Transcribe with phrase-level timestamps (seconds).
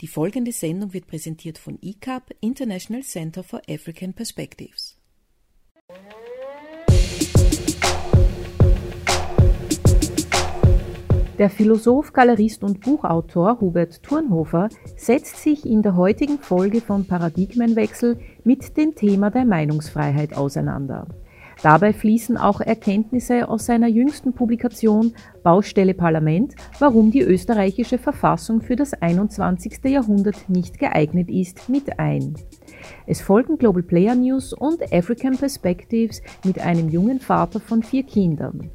[0.00, 4.96] Die folgende Sendung wird präsentiert von ICAP, International Center for African Perspectives.
[11.36, 18.20] Der Philosoph, Galerist und Buchautor Hubert Thurnhofer setzt sich in der heutigen Folge von Paradigmenwechsel
[18.44, 21.08] mit dem Thema der Meinungsfreiheit auseinander.
[21.62, 25.12] Dabei fließen auch Erkenntnisse aus seiner jüngsten Publikation
[25.42, 29.84] Baustelle Parlament, warum die österreichische Verfassung für das 21.
[29.84, 32.34] Jahrhundert nicht geeignet ist, mit ein.
[33.06, 38.70] Es folgen Global Player News und African Perspectives mit einem jungen Vater von vier Kindern.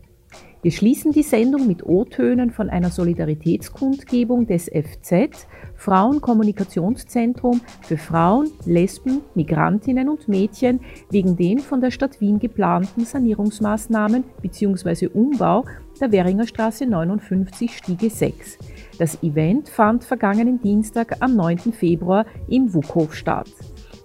[0.63, 5.45] Wir schließen die Sendung mit O-Tönen von einer Solidaritätskundgebung des FZ,
[5.75, 14.23] Frauenkommunikationszentrum für Frauen, Lesben, Migrantinnen und Mädchen wegen den von der Stadt Wien geplanten Sanierungsmaßnahmen
[14.41, 15.07] bzw.
[15.07, 15.65] Umbau
[15.99, 18.57] der Währinger Straße 59 Stiege 6.
[18.97, 21.73] Das Event fand vergangenen Dienstag am 9.
[21.73, 23.51] Februar im Wukhof statt.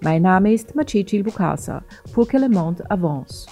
[0.01, 1.85] Mein Name ist Macecil Bukasa.
[2.13, 3.47] Pour que le monde avance.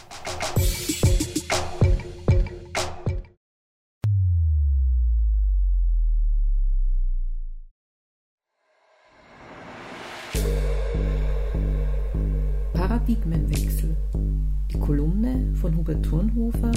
[15.87, 16.73] Hubert Thurnhofer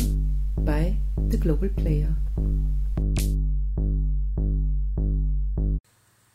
[0.55, 0.95] bei
[1.31, 2.15] The Global Player.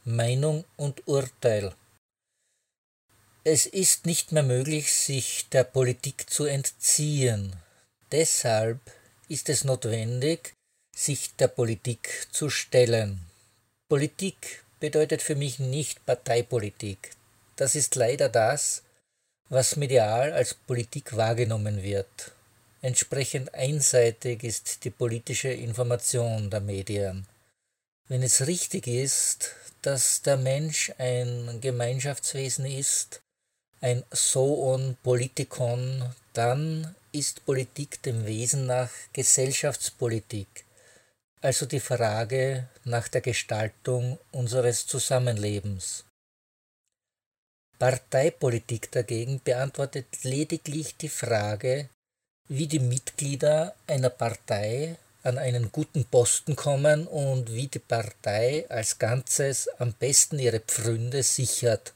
[0.03, 1.73] Meinung und Urteil.
[3.45, 7.53] Es ist nicht mehr möglich, sich der Politik zu entziehen.
[8.11, 8.81] Deshalb
[9.29, 10.55] ist es notwendig,
[10.97, 13.21] sich der Politik zu stellen.
[13.89, 17.13] Politik bedeutet für mich nicht Parteipolitik.
[17.55, 18.83] Das ist leider das,
[19.49, 22.34] was medial als Politik wahrgenommen wird.
[22.85, 27.27] Entsprechend einseitig ist die politische Information der Medien.
[28.09, 33.23] Wenn es richtig ist, dass der Mensch ein Gemeinschaftswesen ist,
[33.81, 40.67] ein Soon Politikon, dann ist Politik dem Wesen nach Gesellschaftspolitik,
[41.41, 46.05] also die Frage nach der Gestaltung unseres Zusammenlebens.
[47.79, 51.89] Parteipolitik dagegen beantwortet lediglich die Frage,
[52.49, 58.99] wie die Mitglieder einer Partei an einen guten Posten kommen und wie die Partei als
[58.99, 61.95] Ganzes am besten ihre Pfründe sichert.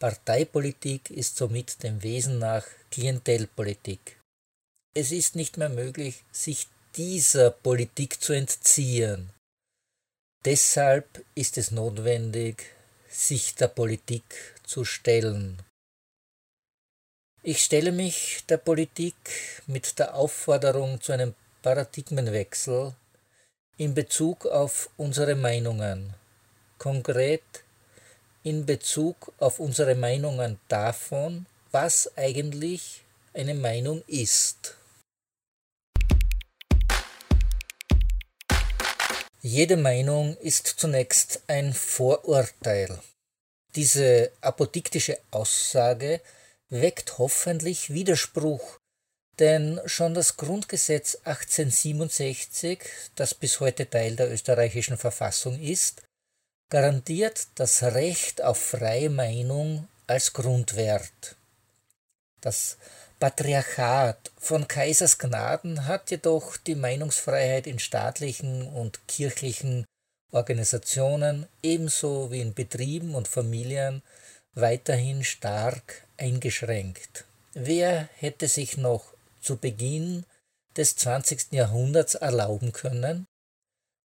[0.00, 4.18] Parteipolitik ist somit dem Wesen nach Klientelpolitik.
[4.94, 9.30] Es ist nicht mehr möglich, sich dieser Politik zu entziehen.
[10.44, 12.64] Deshalb ist es notwendig,
[13.08, 15.62] sich der Politik zu stellen.
[17.44, 19.16] Ich stelle mich der Politik
[19.66, 22.94] mit der Aufforderung zu einem Paradigmenwechsel
[23.76, 26.14] in Bezug auf unsere Meinungen,
[26.78, 27.42] konkret
[28.44, 33.02] in Bezug auf unsere Meinungen davon, was eigentlich
[33.34, 34.76] eine Meinung ist.
[39.40, 43.00] Jede Meinung ist zunächst ein Vorurteil.
[43.74, 46.20] Diese apodiktische Aussage
[46.72, 48.78] weckt hoffentlich Widerspruch,
[49.38, 52.80] denn schon das Grundgesetz 1867,
[53.14, 56.02] das bis heute Teil der österreichischen Verfassung ist,
[56.70, 61.36] garantiert das Recht auf freie Meinung als Grundwert.
[62.40, 62.78] Das
[63.20, 69.84] Patriarchat von Kaisers Gnaden hat jedoch die Meinungsfreiheit in staatlichen und kirchlichen
[70.32, 74.02] Organisationen ebenso wie in Betrieben und Familien
[74.54, 77.24] weiterhin stark eingeschränkt.
[77.54, 80.24] Wer hätte sich noch zu Beginn
[80.76, 81.52] des 20.
[81.52, 83.26] Jahrhunderts erlauben können,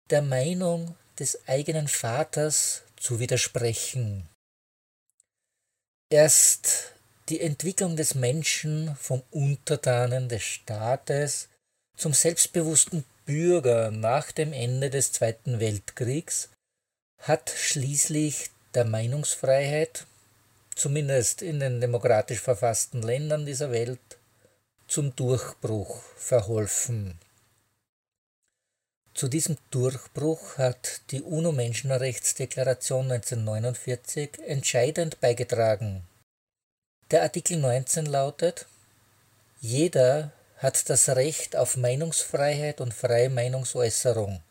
[0.09, 4.27] der Meinung des eigenen Vaters zu widersprechen?
[6.09, 6.93] Erst
[7.29, 11.49] die Entwicklung des Menschen vom Untertanen des Staates
[11.97, 16.49] zum selbstbewussten Bürger nach dem Ende des Zweiten Weltkriegs
[17.19, 20.05] hat schließlich der Meinungsfreiheit,
[20.75, 23.99] zumindest in den demokratisch verfassten Ländern dieser Welt,
[24.87, 27.17] zum Durchbruch verholfen.
[29.13, 36.03] Zu diesem Durchbruch hat die UNO-Menschenrechtsdeklaration 1949 entscheidend beigetragen.
[37.11, 38.66] Der Artikel 19 lautet,
[39.61, 44.41] jeder hat das Recht auf Meinungsfreiheit und freie Meinungsäußerung.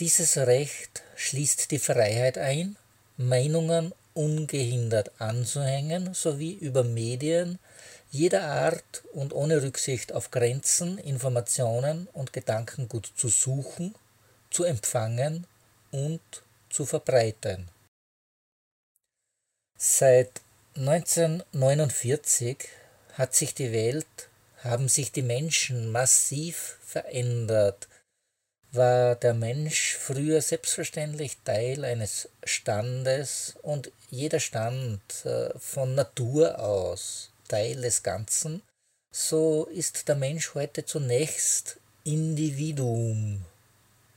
[0.00, 2.76] Dieses Recht schließt die Freiheit ein,
[3.16, 7.60] Meinungen ungehindert anzuhängen sowie über Medien
[8.10, 13.94] jeder Art und ohne Rücksicht auf Grenzen, Informationen und Gedankengut zu suchen,
[14.50, 15.46] zu empfangen
[15.92, 16.20] und
[16.68, 17.68] zu verbreiten.
[19.78, 20.40] Seit
[20.74, 22.66] 1949
[23.12, 24.28] hat sich die Welt,
[24.64, 27.86] haben sich die Menschen massiv verändert.
[28.72, 37.30] War der Mensch früher selbstverständlich Teil eines Standes und jeder Stand äh, von Natur aus
[37.48, 38.62] Teil des Ganzen,
[39.10, 43.44] so ist der Mensch heute zunächst Individuum.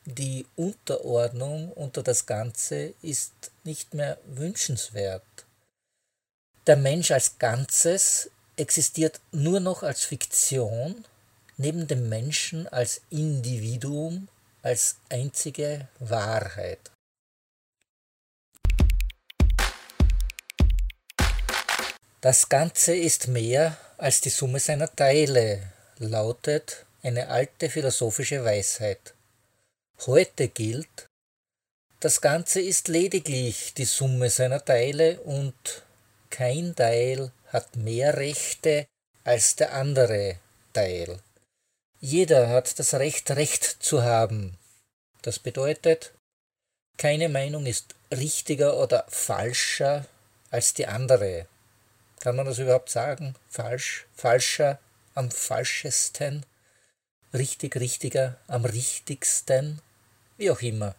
[0.06, 5.24] Die Unterordnung unter das Ganze ist nicht mehr wünschenswert.
[6.68, 11.06] Der Mensch als Ganzes existiert nur noch als Fiktion,
[11.58, 14.28] neben dem Menschen als Individuum,
[14.62, 16.92] als einzige Wahrheit.
[22.22, 25.64] Das Ganze ist mehr als die Summe seiner Teile,
[25.98, 29.16] lautet eine alte philosophische Weisheit.
[30.06, 31.08] Heute gilt,
[32.00, 35.84] das Ganze ist lediglich die Summe seiner Teile und
[36.30, 38.86] kein Teil hat mehr Rechte
[39.24, 40.38] als der andere
[40.74, 41.20] Teil.
[42.04, 44.58] Jeder hat das Recht, Recht zu haben.
[45.22, 46.14] Das bedeutet,
[46.98, 50.08] keine Meinung ist richtiger oder falscher
[50.50, 51.46] als die andere.
[52.20, 53.36] Kann man das überhaupt sagen?
[53.50, 54.80] Falsch, falscher,
[55.14, 56.44] am falschesten,
[57.36, 59.80] richtig, richtiger, am richtigsten,
[60.38, 60.96] wie auch immer.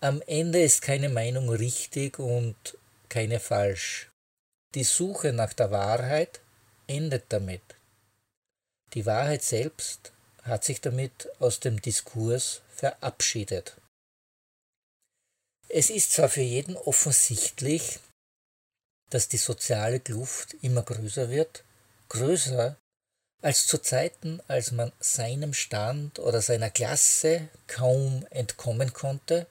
[0.00, 2.76] Am Ende ist keine Meinung richtig und
[3.08, 4.10] keine falsch.
[4.74, 6.40] Die Suche nach der Wahrheit
[6.88, 7.62] endet damit.
[8.94, 10.12] Die Wahrheit selbst
[10.46, 13.76] hat sich damit aus dem Diskurs verabschiedet.
[15.68, 17.98] Es ist zwar für jeden offensichtlich,
[19.10, 21.64] dass die soziale Kluft immer größer wird,
[22.08, 22.76] größer
[23.42, 29.46] als zu Zeiten, als man seinem Stand oder seiner Klasse kaum entkommen konnte,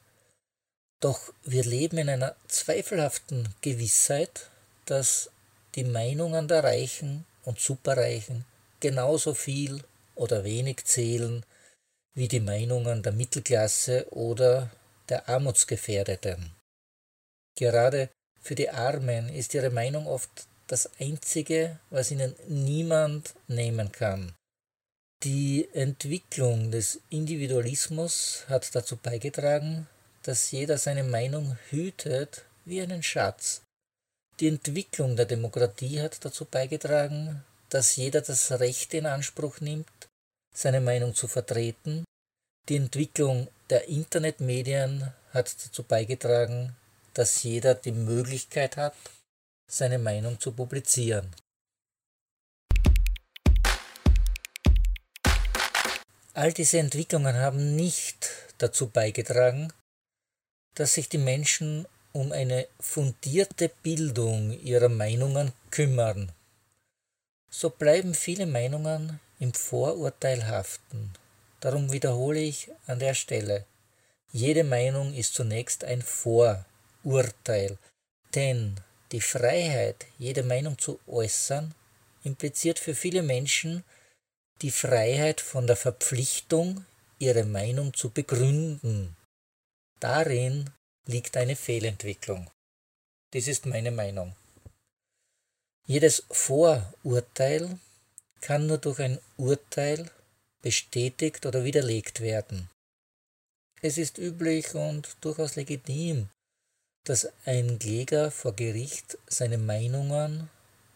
[1.01, 4.50] doch wir leben in einer zweifelhaften Gewissheit,
[4.86, 5.30] dass
[5.75, 8.45] die Meinungen der Reichen und Superreichen
[8.80, 9.83] genauso viel
[10.15, 11.45] oder wenig zählen
[12.13, 14.71] wie die Meinungen der Mittelklasse oder
[15.09, 16.51] der Armutsgefährdeten.
[17.57, 18.09] Gerade
[18.41, 24.33] für die Armen ist ihre Meinung oft das Einzige, was ihnen niemand nehmen kann.
[25.23, 29.88] Die Entwicklung des Individualismus hat dazu beigetragen,
[30.23, 33.61] dass jeder seine Meinung hütet wie einen Schatz
[34.41, 40.05] die Entwicklung der Demokratie hat dazu beigetragen, dass jeder das Recht in Anspruch nimmt,
[40.56, 42.06] seine Meinung zu vertreten.
[42.69, 46.75] Die Entwicklung der Internetmedien hat dazu beigetragen,
[47.13, 48.96] dass jeder die Möglichkeit hat,
[49.69, 51.30] seine Meinung zu publizieren.
[56.34, 59.72] All diese Entwicklungen haben nicht dazu beigetragen,
[60.75, 66.31] dass sich die Menschen um eine fundierte Bildung ihrer Meinungen kümmern.
[67.50, 71.13] So bleiben viele Meinungen im Vorurteil haften.
[71.59, 73.65] Darum wiederhole ich an der Stelle,
[74.31, 77.77] jede Meinung ist zunächst ein Vorurteil,
[78.33, 78.75] denn
[79.11, 81.73] die Freiheit, jede Meinung zu äußern,
[82.23, 83.83] impliziert für viele Menschen
[84.61, 86.85] die Freiheit von der Verpflichtung,
[87.19, 89.15] ihre Meinung zu begründen.
[89.99, 90.69] Darin
[91.05, 92.49] liegt eine Fehlentwicklung.
[93.33, 94.35] Dies ist meine Meinung.
[95.85, 97.80] Jedes Vorurteil
[98.45, 100.11] kann nur durch ein Urteil
[100.61, 102.69] bestätigt oder widerlegt werden.
[103.81, 106.30] Es ist üblich und durchaus legitim,
[107.07, 110.49] dass ein Kläger vor Gericht seine Meinungen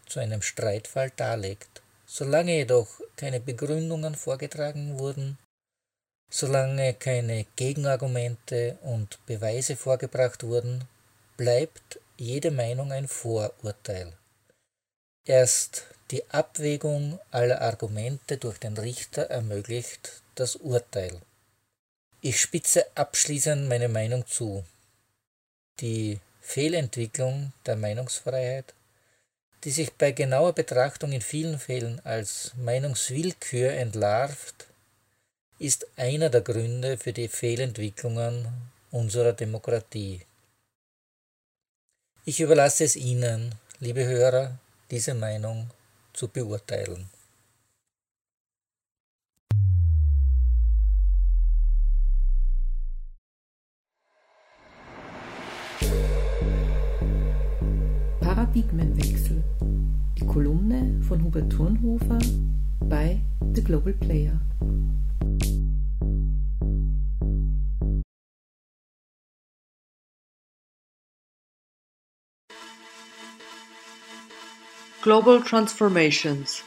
[0.05, 1.81] zu einem Streitfall darlegt.
[2.05, 5.39] Solange jedoch keine Begründungen vorgetragen wurden,
[6.31, 10.87] Solange keine Gegenargumente und Beweise vorgebracht wurden,
[11.37, 14.13] bleibt jede Meinung ein Vorurteil.
[15.29, 21.21] Erst die Abwägung aller Argumente durch den Richter ermöglicht das Urteil.
[22.19, 24.65] Ich spitze abschließend meine Meinung zu.
[25.81, 28.73] Die Fehlentwicklung der Meinungsfreiheit,
[29.63, 34.65] die sich bei genauer Betrachtung in vielen Fällen als Meinungswillkür entlarvt,
[35.59, 38.47] ist einer der Gründe für die Fehlentwicklungen
[38.89, 40.21] unserer Demokratie.
[42.25, 44.57] Ich überlasse es Ihnen, liebe Hörer,
[44.91, 45.69] diese Meinung
[46.13, 47.09] zu beurteilen.
[58.19, 59.43] Paradigmenwechsel.
[60.17, 62.19] Die Kolumne von Hubert Thurnhofer
[62.79, 63.21] bei
[63.53, 64.39] The Global Player.
[75.01, 76.61] Global Transformations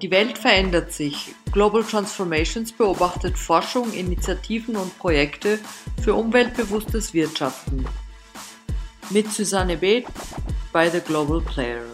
[0.00, 1.34] Die Welt verändert sich.
[1.52, 5.58] Global Transformations beobachtet Forschung, Initiativen und Projekte
[6.02, 7.84] für umweltbewusstes Wirtschaften.
[9.10, 10.06] Mit Susanne Beth
[10.72, 11.84] bei The Global Player.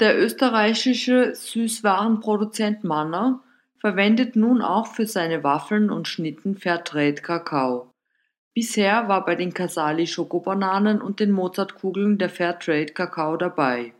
[0.00, 3.40] Der österreichische Süßwarenproduzent Manner
[3.78, 7.93] verwendet nun auch für seine Waffeln und Schnitten Fairtrade Kakao.
[8.54, 13.94] Bisher war bei den Casali Schokobananen und den Mozartkugeln der Fairtrade Kakao dabei.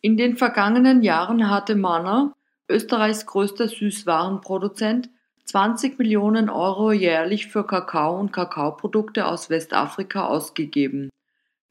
[0.00, 2.34] In den vergangenen Jahren hatte Manner,
[2.70, 5.10] Österreichs größter Süßwarenproduzent,
[5.44, 11.10] 20 Millionen Euro jährlich für Kakao und Kakaoprodukte aus Westafrika ausgegeben.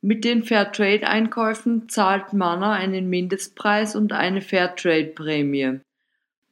[0.02, 5.80] Mit den Fairtrade-Einkäufen zahlt Manner einen Mindestpreis und eine Fairtrade-Prämie.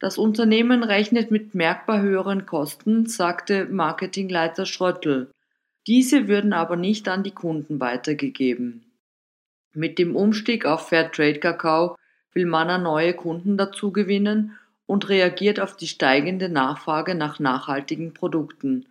[0.00, 5.30] Das Unternehmen rechnet mit merkbar höheren Kosten, sagte Marketingleiter Schröttl.
[5.88, 8.84] Diese würden aber nicht an die Kunden weitergegeben.
[9.74, 11.96] Mit dem Umstieg auf Fairtrade Kakao
[12.32, 18.86] will Manna neue Kunden dazugewinnen und reagiert auf die steigende Nachfrage nach nachhaltigen Produkten.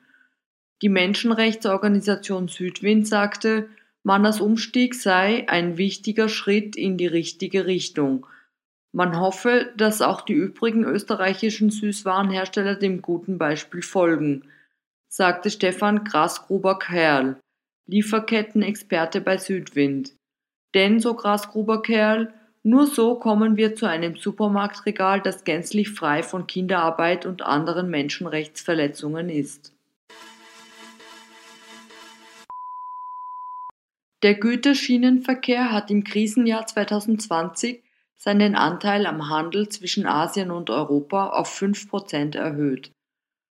[0.82, 3.70] Die Menschenrechtsorganisation Südwind sagte,
[4.04, 8.28] Mannas Umstieg sei ein wichtiger Schritt in die richtige Richtung–
[8.92, 14.44] man hoffe, dass auch die übrigen österreichischen Süßwarenhersteller dem guten Beispiel folgen,
[15.08, 17.40] sagte Stefan Grasgruber-Kerl,
[17.88, 20.14] Lieferkettenexperte bei Südwind.
[20.74, 27.26] Denn, so Grasgruber-Kerl, nur so kommen wir zu einem Supermarktregal, das gänzlich frei von Kinderarbeit
[27.26, 29.74] und anderen Menschenrechtsverletzungen ist.
[34.24, 37.84] Der Güterschienenverkehr hat im Krisenjahr 2020
[38.18, 42.92] seinen Anteil am Handel zwischen Asien und Europa auf 5% erhöht.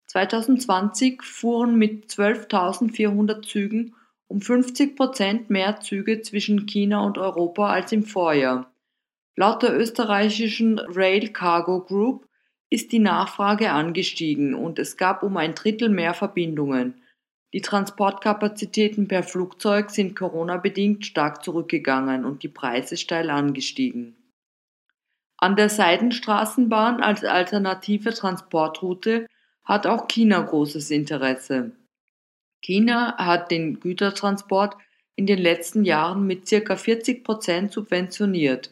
[0.08, 3.96] 2020 fuhren mit 12.400 Zügen
[4.28, 8.72] um 50% mehr Züge zwischen China und Europa als im Vorjahr.
[9.36, 12.28] Laut der österreichischen Rail Cargo Group
[12.70, 17.02] ist die Nachfrage angestiegen und es gab um ein Drittel mehr Verbindungen.
[17.54, 24.19] Die Transportkapazitäten per Flugzeug sind Corona-bedingt stark zurückgegangen und die Preise steil angestiegen.
[25.42, 29.26] An der Seidenstraßenbahn als alternative Transportroute
[29.64, 31.72] hat auch China großes Interesse.
[32.62, 34.76] China hat den Gütertransport
[35.16, 38.72] in den letzten Jahren mit circa 40 Prozent subventioniert.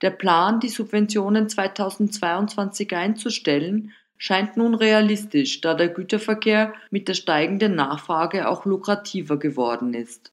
[0.00, 7.74] Der Plan, die Subventionen 2022 einzustellen, scheint nun realistisch, da der Güterverkehr mit der steigenden
[7.74, 10.32] Nachfrage auch lukrativer geworden ist.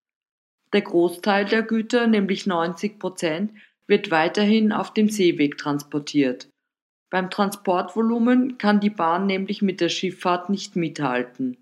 [0.74, 3.52] Der Großteil der Güter, nämlich 90 Prozent,
[3.88, 6.50] wird weiterhin auf dem Seeweg transportiert.
[7.10, 11.58] Beim Transportvolumen kann die Bahn nämlich mit der Schifffahrt nicht mithalten.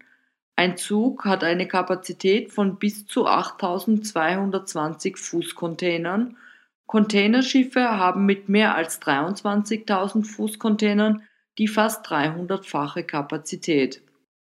[0.55, 6.37] Ein Zug hat eine Kapazität von bis zu 8220 Fußcontainern.
[6.85, 11.23] Containerschiffe haben mit mehr als 23.000 Fußcontainern
[11.57, 14.03] die fast 300-fache Kapazität.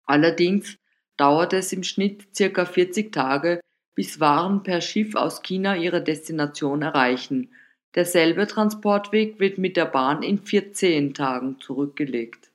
[0.05, 0.77] Allerdings
[1.17, 3.59] dauert es im Schnitt circa 40 Tage,
[3.95, 7.49] bis Waren per Schiff aus China ihre Destination erreichen.
[7.95, 12.51] Derselbe Transportweg wird mit der Bahn in 14 Tagen zurückgelegt.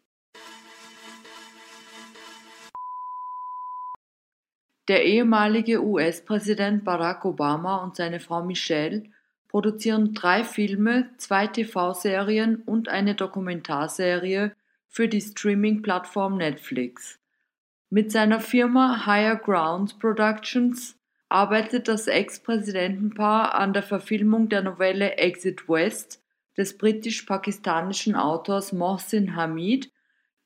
[4.89, 9.05] Der ehemalige US-Präsident Barack Obama und seine Frau Michelle
[9.49, 14.57] produzieren drei Filme, zwei TV-Serien und eine Dokumentarserie
[14.89, 17.21] für die Streaming-Plattform Netflix.
[17.91, 20.97] Mit seiner Firma Higher Grounds Productions
[21.33, 26.23] arbeitet das Ex-Präsidentenpaar an der Verfilmung der Novelle Exit West
[26.57, 29.91] des britisch-pakistanischen Autors Mohsin Hamid,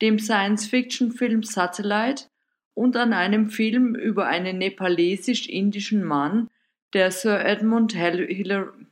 [0.01, 2.27] dem Science-Fiction-Film Satellite
[2.75, 6.49] und an einem Film über einen nepalesisch-indischen Mann,
[6.93, 8.87] der Sir Edmund Hillary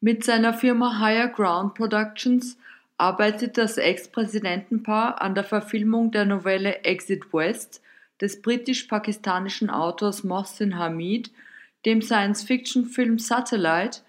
[0.00, 2.58] mit seiner Firma Higher Ground Productions
[3.00, 7.82] arbeitet das Ex-Präsidentenpaar an der Verfilmung der Novelle Exit West
[8.20, 11.32] des britisch-pakistanischen Autors Mohsin Hamid,
[11.86, 14.00] dem Science-Fiction-Film Satellite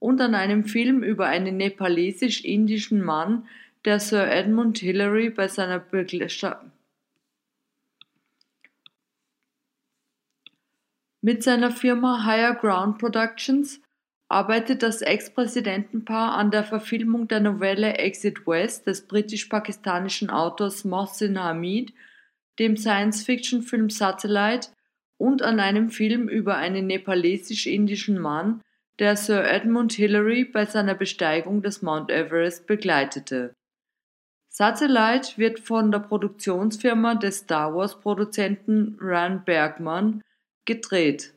[0.00, 3.46] und an einem Film über einen nepalesisch-indischen Mann,
[3.84, 6.72] der Sir Edmund Hillary bei seiner Begleitung
[11.22, 13.80] mit seiner Firma Higher Ground Productions
[14.30, 21.92] arbeitet das Ex-Präsidentenpaar an der Verfilmung der Novelle Exit West des britisch-pakistanischen Autors Mohsin Hamid,
[22.60, 24.68] dem Science-Fiction-Film Satellite
[25.18, 28.62] und an einem Film über einen nepalesisch-indischen Mann,
[29.00, 33.54] der Sir Edmund Hillary bei seiner Besteigung des Mount Everest begleitete.
[34.48, 40.22] Satellite wird von der Produktionsfirma des Star Wars-Produzenten Ran Bergman
[40.66, 41.34] gedreht.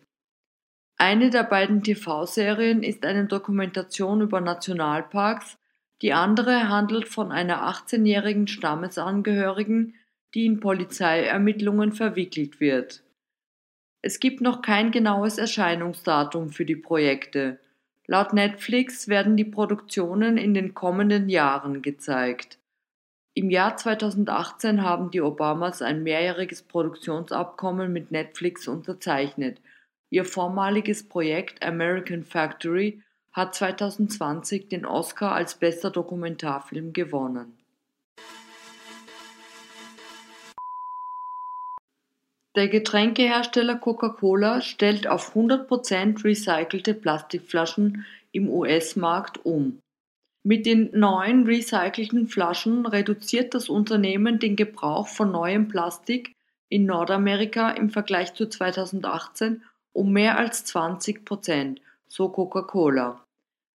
[0.97, 5.57] Eine der beiden TV-Serien ist eine Dokumentation über Nationalparks,
[6.01, 9.95] die andere handelt von einer 18-jährigen Stammesangehörigen,
[10.33, 13.03] die in Polizeiermittlungen verwickelt wird.
[14.01, 17.59] Es gibt noch kein genaues Erscheinungsdatum für die Projekte.
[18.05, 22.59] Laut Netflix werden die Produktionen in den kommenden Jahren gezeigt.
[23.33, 29.61] Im Jahr 2018 haben die Obamas ein mehrjähriges Produktionsabkommen mit Netflix unterzeichnet.
[30.13, 33.01] Ihr vormaliges Projekt American Factory
[33.31, 37.57] hat 2020 den Oscar als bester Dokumentarfilm gewonnen.
[42.55, 49.79] Der Getränkehersteller Coca-Cola stellt auf 100% recycelte Plastikflaschen im US-Markt um.
[50.43, 56.33] Mit den neuen recycelten Flaschen reduziert das Unternehmen den Gebrauch von neuem Plastik
[56.69, 63.23] in Nordamerika im Vergleich zu 2018 um mehr als 20 Prozent, so Coca-Cola.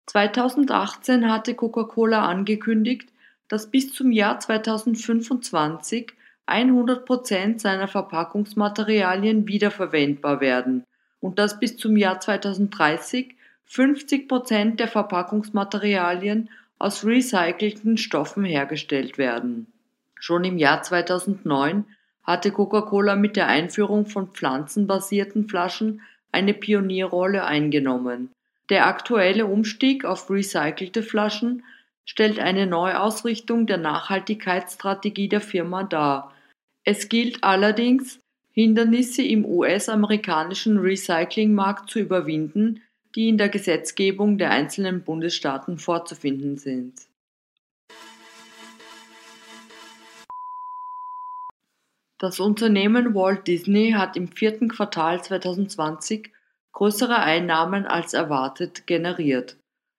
[0.08, 3.10] 2018 hatte Coca-Cola angekündigt,
[3.48, 6.14] dass bis zum Jahr 2025
[6.46, 10.84] 100 Prozent seiner Verpackungsmaterialien wiederverwendbar werden
[11.20, 19.68] und dass bis zum Jahr 2030 50 Prozent der Verpackungsmaterialien aus recycelten Stoffen hergestellt werden.
[20.16, 21.86] Schon im Jahr 2009
[22.28, 28.32] hatte Coca-Cola mit der Einführung von pflanzenbasierten Flaschen eine Pionierrolle eingenommen.
[28.70, 31.64] Der aktuelle Umstieg auf recycelte Flaschen
[32.06, 36.34] stellt eine Neuausrichtung der Nachhaltigkeitsstrategie der Firma dar.
[36.84, 38.20] Es gilt allerdings,
[38.52, 42.82] Hindernisse im US-amerikanischen Recyclingmarkt zu überwinden,
[43.16, 47.07] die in der Gesetzgebung der einzelnen Bundesstaaten vorzufinden sind.
[52.20, 56.32] Das Unternehmen Walt Disney hat im vierten Quartal 2020
[56.72, 59.56] größere Einnahmen als erwartet generiert.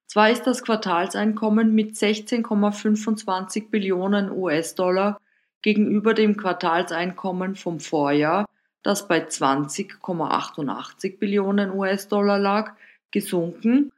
[0.06, 5.20] Zwar ist das Quartalseinkommen mit 16,25 Billionen US-Dollar
[5.62, 8.46] gegenüber dem Quartalseinkommen vom Vorjahr,
[8.82, 12.72] das bei 20,88 Billionen US-Dollar lag,
[13.12, 13.92] gesunken,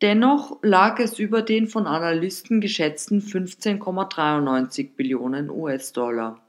[0.00, 6.40] dennoch lag es über den von Analysten geschätzten 15,93 Billionen US-Dollar.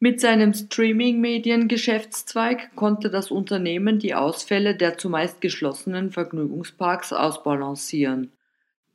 [0.00, 8.30] Mit seinem Streaming-Medien-Geschäftszweig konnte das Unternehmen die Ausfälle der zumeist geschlossenen Vergnügungsparks ausbalancieren.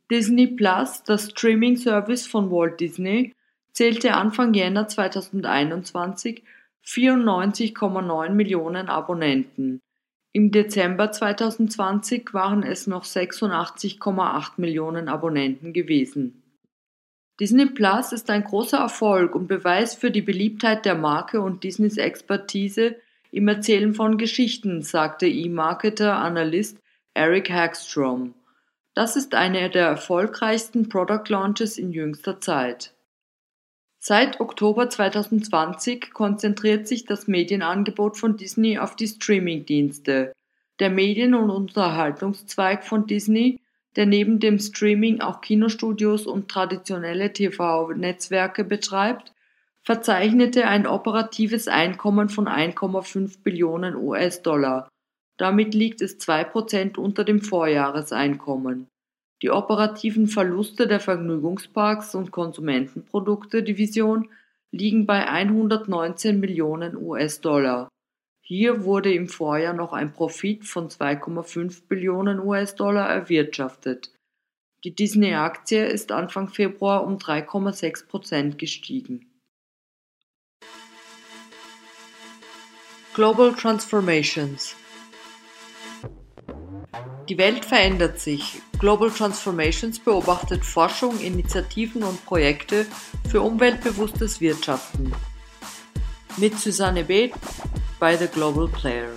[0.10, 3.34] Disney Plus, das Streaming-Service von Walt Disney,
[3.74, 6.42] zählte Anfang Jänner 2021
[6.86, 9.82] 94,9 Millionen Abonnenten.
[10.32, 16.43] Im Dezember 2020 waren es noch 86,8 Millionen Abonnenten gewesen.
[17.40, 21.98] Disney Plus ist ein großer Erfolg und Beweis für die Beliebtheit der Marke und Disneys
[21.98, 22.96] Expertise
[23.32, 26.78] im Erzählen von Geschichten, sagte E-Marketer-Analyst
[27.16, 28.36] Eric Hagstrom.
[28.94, 32.94] Das ist einer der erfolgreichsten Product Launches in jüngster Zeit.
[33.98, 40.34] Seit Oktober 2020 konzentriert sich das Medienangebot von Disney auf die Streaming-Dienste.
[40.80, 43.60] Der Medien- und Unterhaltungszweig von Disney,
[43.96, 49.34] der neben dem Streaming auch Kinostudios und traditionelle TV-Netzwerke betreibt,
[49.84, 54.90] verzeichnete ein operatives Einkommen von 1,5 Billionen US-Dollar.
[55.38, 58.88] Damit liegt es 2% unter dem Vorjahreseinkommen.
[59.42, 64.30] Die operativen Verluste der Vergnügungsparks und Konsumentenprodukte-Division
[64.72, 67.90] liegen bei 119 Millionen US-Dollar.
[68.46, 74.12] Hier wurde im Vorjahr noch ein Profit von 2,5 Billionen US-Dollar erwirtschaftet.
[74.84, 79.32] Die Disney-Aktie ist Anfang Februar um 3,6 Prozent gestiegen.
[83.14, 84.76] Global Transformations
[87.30, 88.62] die Welt verändert sich.
[88.80, 92.86] Global Transformations beobachtet Forschung, Initiativen und Projekte
[93.30, 95.14] für umweltbewusstes Wirtschaften.
[96.36, 97.32] Mit Susanne Beth
[98.04, 99.14] bei The Global Player.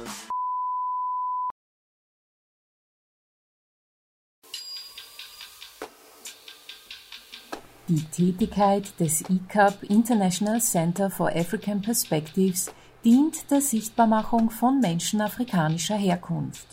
[7.89, 12.71] Die Tätigkeit des ICAP International Center for African Perspectives
[13.05, 16.69] dient der Sichtbarmachung von Menschen afrikanischer Herkunft.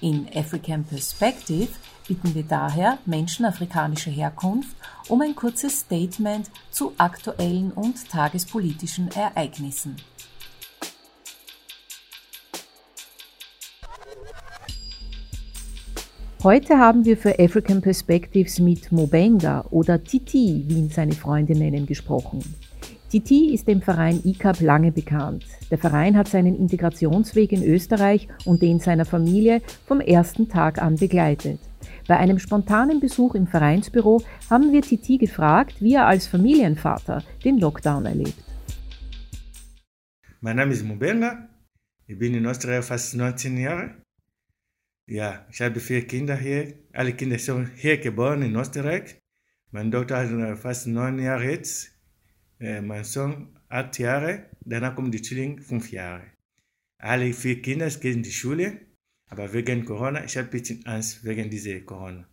[0.00, 1.70] In African Perspective
[2.06, 4.76] bitten wir daher Menschen afrikanischer Herkunft
[5.08, 9.96] um ein kurzes Statement zu aktuellen und tagespolitischen Ereignissen.
[16.44, 21.84] Heute haben wir für African Perspectives mit Mobenga oder Titi, wie ihn seine Freunde nennen,
[21.84, 22.44] gesprochen.
[23.10, 25.44] Titi ist dem Verein ICAP lange bekannt.
[25.68, 30.94] Der Verein hat seinen Integrationsweg in Österreich und den seiner Familie vom ersten Tag an
[30.94, 31.58] begleitet.
[32.06, 37.58] Bei einem spontanen Besuch im Vereinsbüro haben wir Titi gefragt, wie er als Familienvater den
[37.58, 38.44] Lockdown erlebt.
[40.40, 41.48] Mein Name ist Mubenga.
[42.06, 43.96] Ich bin in Österreich fast 19 Jahre.
[45.10, 46.74] Ja, ich habe vier Kinder hier.
[46.92, 49.16] Alle Kinder sind hier geboren in Österreich.
[49.70, 51.92] Meine Tochter hat fast neun Jahre jetzt.
[52.60, 54.50] Äh, mein Sohn acht Jahre.
[54.60, 56.24] Danach kommt die Zwilling fünf Jahre.
[56.98, 58.82] Alle vier Kinder gehen in die Schule.
[59.30, 62.28] Aber wegen Corona, ich habe ein bisschen Angst wegen dieser Corona.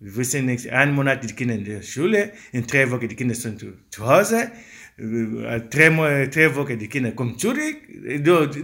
[0.00, 3.34] Wir wissen nicht, einen Monat die Kinder in der Schule, in drei Wochen die Kinder
[3.34, 4.52] sind zu Hause.
[5.00, 7.78] Drei, drei Wochen die Kinder kommen zurück.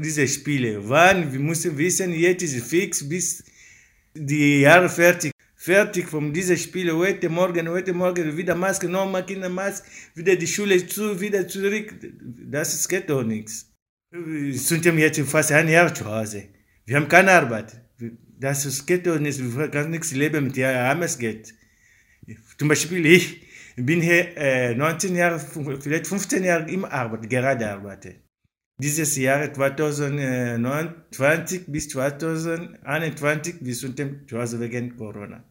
[0.05, 3.43] Diese Spiele, wann, wir müssen wissen, jetzt ist fix, bis
[4.15, 5.33] die Jahre fertig.
[5.59, 10.87] Fertig von diesen Spielen, heute Morgen, heute Morgen, wieder Maske, nochmal Kindermaske, wieder die Schule
[10.87, 11.95] zu, wieder zurück.
[12.51, 13.73] Das geht doch nichts.
[14.11, 16.45] Wir sind jetzt fast ein Jahr zu Hause.
[16.85, 17.81] Wir haben keine Arbeit.
[18.39, 19.41] Das geht doch nicht.
[19.41, 21.55] Wir können nichts leben mit armes Geld.
[22.59, 23.41] Zum Beispiel ich,
[23.77, 28.15] ich bin hier äh, 19 Jahre, vielleicht 15 Jahre im Arbeit, gerade arbeite.
[28.79, 35.45] Dieses Jahr 2020 bis 2021, wir sind zu Hause wegen Corona.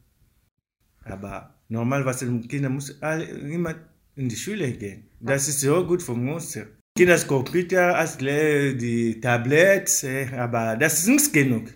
[1.03, 3.75] Aber normal, was die Kinder müssen alle immer
[4.15, 5.07] in die Schule gehen.
[5.19, 6.57] Das ist so gut für uns.
[6.97, 11.67] Kinder Computer, die Tablets, äh, aber das ist nicht genug.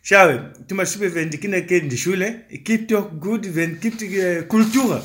[0.00, 4.00] Schau, zum Beispiel, wenn die Kinder gehen in die Schule, gibt doch gut, wenn gibt
[4.02, 5.04] äh, Kultur.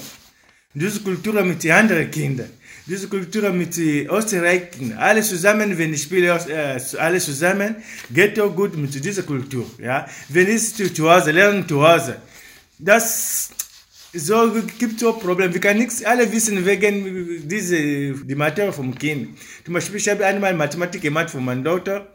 [0.76, 2.50] Diese Kultur mit anderen Kindern,
[2.88, 7.76] diese Kultur mit Österreichern, alles zusammen, wenn ich spiele, äh, alles zusammen,
[8.12, 9.70] geht doch gut mit dieser Kultur.
[9.80, 10.08] Ja?
[10.30, 12.18] Wenn ich zu Hause, lernen zu Hause.
[12.80, 13.52] Das
[14.14, 15.54] so gibt so Probleme.
[15.54, 17.78] Wir können nichts alle wissen wegen diese
[18.14, 19.38] die Materie vom Kind.
[19.66, 22.08] Zum Beispiel, ich habe einmal Mathematik gemacht von meiner Tochter.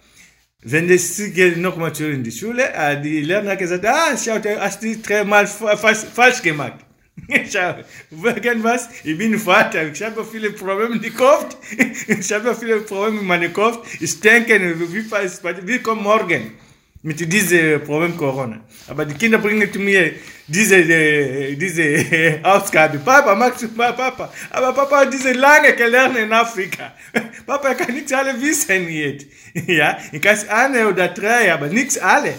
[0.63, 2.65] Wenn das geht nochmal in die Schule,
[3.05, 6.88] die Lehrer hat gesagt, ah, schau, hast du dreimal falsch gemacht.
[7.51, 7.75] Schau,
[8.11, 8.89] wegen was?
[9.05, 11.57] Ich bin Vater, ich habe viele Probleme im Kopf.
[12.07, 13.87] Ich habe viele Probleme in meinem Kopf.
[14.01, 16.53] Ich denke, wie, kommt morgen
[17.03, 18.61] mit diesem Problem Corona?
[18.89, 20.13] Aber die Kinder bringen zu mir
[20.47, 22.99] diese, äh, diese Ausgabe.
[22.99, 24.33] Papa, magst du mal Papa?
[24.51, 26.95] Aber Papa hat diese lange gelernt in Afrika.
[27.47, 29.27] Papa kann nichts alle wissen jetzt.
[29.67, 32.35] Ja, ich kann eine oder drei, aber nichts alle.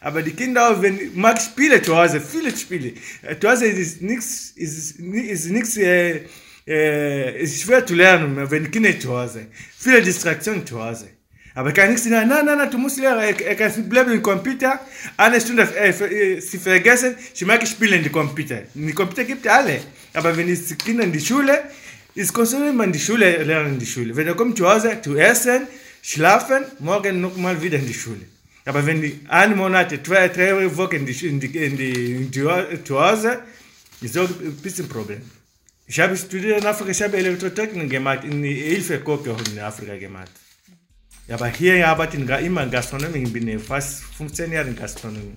[0.00, 2.92] Aber die Kinder, wenn mag Spiele zu Hause, viele Spiele.
[3.22, 6.20] Äh, zu Hause ist nichts, ist, ist äh,
[6.66, 9.46] äh, schwer zu lernen, wenn Kinder zu Hause.
[9.76, 11.08] Viele Distraktionen zu Hause.
[11.54, 14.78] Aber kann nichts sagen, nein, nein, nein, du musst lernen, er kann bleiben im Computer,
[15.16, 18.62] eine Stunde, äh, äh, sie vergessen, ich mag spielen die Computer.
[18.74, 19.80] Die Computer gibt es alle.
[20.14, 21.64] Aber wenn die Kinder in die Schule,
[22.14, 24.14] ist konzentriert man die Schule, lernen die Schule.
[24.14, 25.66] Wenn er kommt zu Hause, zu essen,
[26.02, 28.37] schlafen, morgen nochmal wieder in die Schule.
[28.68, 32.84] Aber wenn die einen Monat, zwei, drei Wochen in die, in die, in die, die,
[32.84, 33.38] zu Hause,
[34.02, 35.22] ist so ein bisschen ein Problem.
[35.86, 40.32] Ich habe studiert in Afrika, ich habe Elektrotechnik gemacht, in Hilfe Koche in Afrika gemacht.
[41.30, 45.36] Aber hier arbeite ich immer in Gastronomie, ich bin fast 15 Jahre in Gastronomie.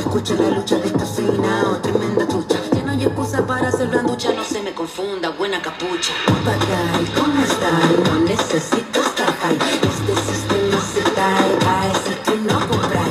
[0.00, 2.58] Escucha la lucha de esta fina o tremenda trucha.
[2.72, 6.12] Que no hay excusa para hacer ducha, no se me confunda, buena capucha.
[6.26, 8.08] Papagay, ¿cómo estás?
[8.08, 9.58] No necesito estar high.
[9.82, 13.08] Este sistema se cae, cae si tú no compras.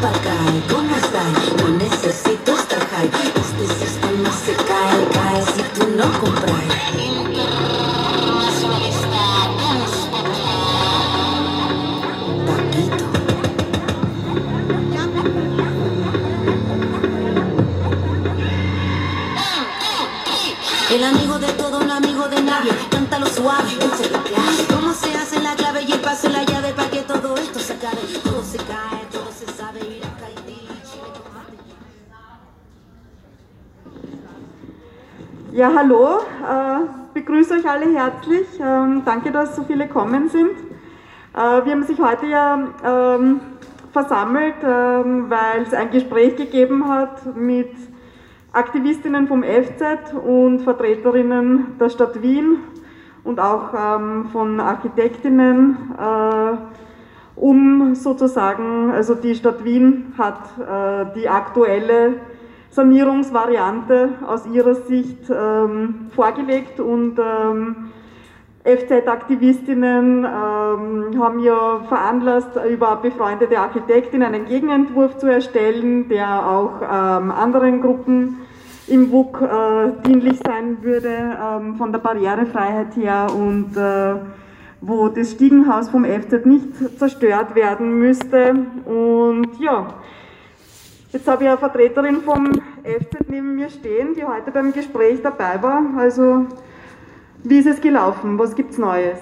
[0.00, 1.62] Papagay, ¿cómo estás?
[1.62, 3.10] No necesito estar high.
[3.36, 6.83] Este sistema se cae, cae si tú no compras.
[35.64, 38.46] Ja, hallo, äh, begrüße euch alle herzlich.
[38.60, 40.50] Ähm, danke, dass so viele kommen sind.
[41.32, 43.40] Äh, wir haben sich heute ja ähm,
[43.90, 47.70] versammelt, ähm, weil es ein Gespräch gegeben hat mit
[48.52, 52.58] Aktivistinnen vom FZ und Vertreterinnen der Stadt Wien
[53.24, 53.70] und auch
[54.32, 55.94] von Architektinnen.
[55.98, 56.56] Äh,
[57.36, 60.40] um sozusagen, also die Stadt Wien hat
[61.16, 62.16] die aktuelle
[62.74, 67.92] Sanierungsvariante aus ihrer Sicht ähm, vorgelegt und ähm,
[68.64, 77.30] FZ-Aktivistinnen ähm, haben ja veranlasst, über befreundete Architektin einen Gegenentwurf zu erstellen, der auch ähm,
[77.30, 78.38] anderen Gruppen
[78.88, 84.16] im WUK äh, dienlich sein würde, ähm, von der Barrierefreiheit her und äh,
[84.80, 88.54] wo das Stiegenhaus vom FZ nicht zerstört werden müsste.
[88.84, 89.86] Und ja,
[91.14, 95.62] jetzt habe ich eine Vertreterin vom FZ neben mir stehen, die heute beim Gespräch dabei
[95.62, 95.82] war.
[95.96, 96.46] Also,
[97.44, 98.38] wie ist es gelaufen?
[98.38, 99.18] Was gibt es Neues?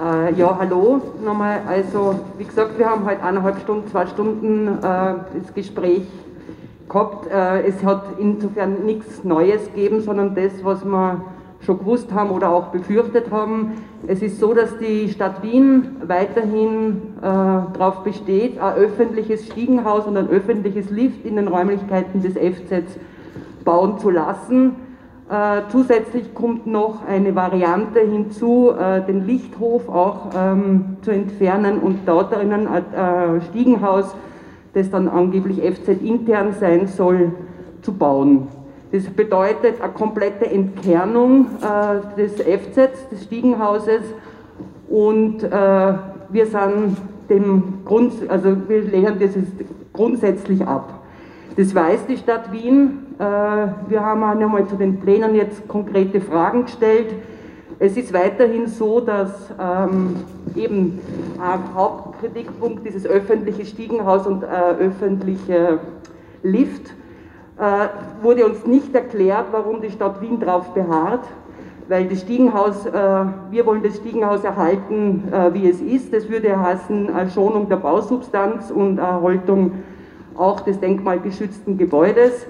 [0.00, 1.62] Äh, ja, hallo nochmal.
[1.66, 6.06] Also, wie gesagt, wir haben heute eineinhalb Stunden, zwei Stunden äh, das Gespräch
[6.88, 7.26] gehabt.
[7.30, 11.20] Äh, es hat insofern nichts Neues gegeben, sondern das, was wir
[11.64, 13.72] schon gewusst haben oder auch befürchtet haben.
[14.06, 20.16] Es ist so, dass die Stadt Wien weiterhin äh, darauf besteht, ein öffentliches Stiegenhaus und
[20.16, 22.98] ein öffentliches Lift in den Räumlichkeiten des FZ
[23.64, 24.72] bauen zu lassen.
[25.30, 32.00] Äh, zusätzlich kommt noch eine Variante hinzu, äh, den Lichthof auch ähm, zu entfernen und
[32.06, 34.14] dort drinnen ein äh, Stiegenhaus,
[34.74, 37.32] das dann angeblich FZ intern sein soll,
[37.82, 38.48] zu bauen.
[38.92, 44.02] Das bedeutet eine komplette Entkernung äh, des FZ, des Stiegenhauses
[44.86, 46.98] und äh, wir sind
[47.30, 49.30] dem Grund, also wir lehnen das
[49.94, 51.00] grundsätzlich ab.
[51.56, 53.06] Das weiß die Stadt Wien.
[53.18, 53.22] Äh,
[53.88, 57.14] wir haben auch nochmal zu den Plänen jetzt konkrete Fragen gestellt.
[57.78, 60.16] Es ist weiterhin so, dass ähm,
[60.54, 61.00] eben
[61.40, 65.80] ein Hauptkritikpunkt dieses öffentliche Stiegenhaus und äh, öffentliche
[66.42, 66.92] Lift
[68.22, 71.24] wurde uns nicht erklärt, warum die Stadt Wien darauf beharrt,
[71.88, 72.92] weil das Stiegenhaus, äh,
[73.50, 76.12] wir wollen das Stiegenhaus erhalten, äh, wie es ist.
[76.12, 79.72] Das würde heißen Schonung der Bausubstanz und Erhaltung
[80.36, 82.46] auch des denkmalgeschützten Gebäudes.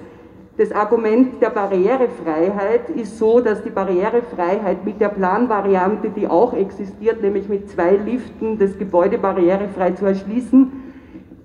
[0.58, 7.22] Das Argument der Barrierefreiheit ist so, dass die Barrierefreiheit mit der Planvariante, die auch existiert,
[7.22, 10.70] nämlich mit zwei Liften das Gebäude barrierefrei zu erschließen,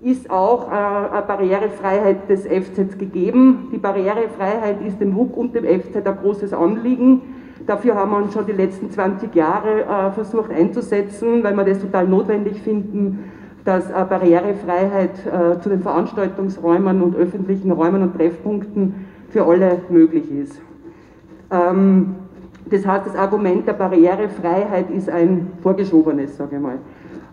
[0.01, 3.69] ist auch äh, eine Barrierefreiheit des FZ gegeben.
[3.71, 7.21] Die Barrierefreiheit ist dem WUK und dem FZ ein großes Anliegen.
[7.65, 11.79] Dafür haben wir uns schon die letzten 20 Jahre äh, versucht einzusetzen, weil wir das
[11.79, 13.31] total notwendig finden,
[13.65, 20.61] dass Barrierefreiheit äh, zu den Veranstaltungsräumen und öffentlichen Räumen und Treffpunkten für alle möglich ist.
[21.51, 22.15] Ähm,
[22.69, 26.77] das heißt, das Argument der Barrierefreiheit ist ein vorgeschobenes, sage ich mal.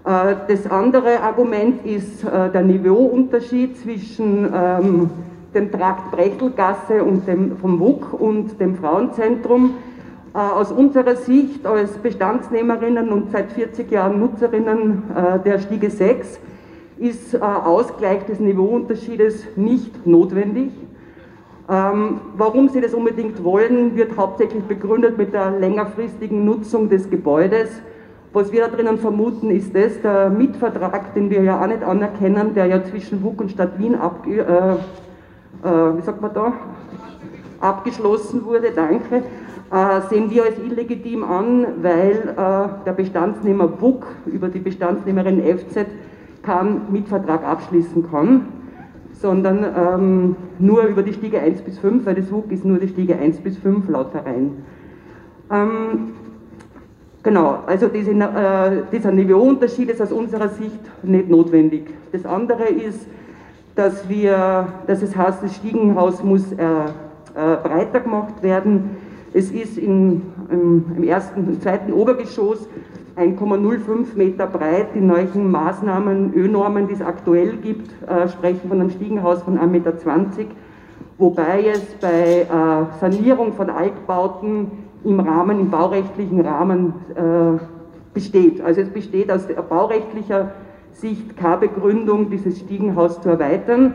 [0.04, 5.10] Äh, das andere Argument ist äh, der Niveauunterschied zwischen ähm,
[5.54, 9.74] dem Trakt Brechtelgasse und dem, vom WUK und dem Frauenzentrum.
[10.34, 15.02] Äh, aus unserer Sicht als Bestandsnehmerinnen und seit 40 Jahren Nutzerinnen
[15.44, 16.40] der Stiege 6
[16.98, 20.70] ist Ausgleich des Niveauunterschiedes nicht notwendig.
[21.68, 27.70] Ähm, warum Sie das unbedingt wollen, wird hauptsächlich begründet mit der längerfristigen Nutzung des Gebäudes
[28.35, 32.53] was wir da drinnen vermuten, ist das, der Mietvertrag, den wir ja auch nicht anerkennen,
[32.55, 36.53] der ja zwischen WUK und Stadt Wien ab, äh, äh, wie sagt man da?
[37.61, 39.23] abgeschlossen wurde, danke,
[39.70, 45.87] äh, sehen wir als illegitim an, weil äh, der Bestandsnehmer WUK über die Bestandsnehmerin FZ
[46.42, 48.49] keinen Mietvertrag abschließen kann,
[49.12, 52.88] sondern ähm, nur über die Stiege 1 bis 5, weil das WUK ist nur die
[52.88, 54.64] Stiege 1 bis 5 laut Verein.
[55.51, 56.12] Ähm,
[57.24, 61.87] Genau, also diese, äh, dieser Niveauunterschied ist aus unserer Sicht nicht notwendig.
[62.12, 63.06] Das andere ist,
[63.74, 68.90] dass, wir, dass es heißt, das Stiegenhaus muss äh, äh, breiter gemacht werden.
[69.32, 72.68] Es ist in, im, im, ersten, im zweiten Obergeschoss
[73.16, 74.88] 1,05 Meter breit.
[74.94, 79.68] Die neuen Maßnahmen, Ö-Normen, die es aktuell gibt, äh, sprechen von einem Stiegenhaus von 1,20
[79.70, 79.92] Meter,
[81.16, 84.70] wobei es bei äh, Sanierung von Altbauten
[85.04, 87.60] im Rahmen, im baurechtlichen Rahmen äh,
[88.12, 88.60] besteht.
[88.60, 90.52] Also es besteht aus baurechtlicher
[90.92, 93.94] Sicht keine Begründung, dieses Stiegenhaus zu erweitern.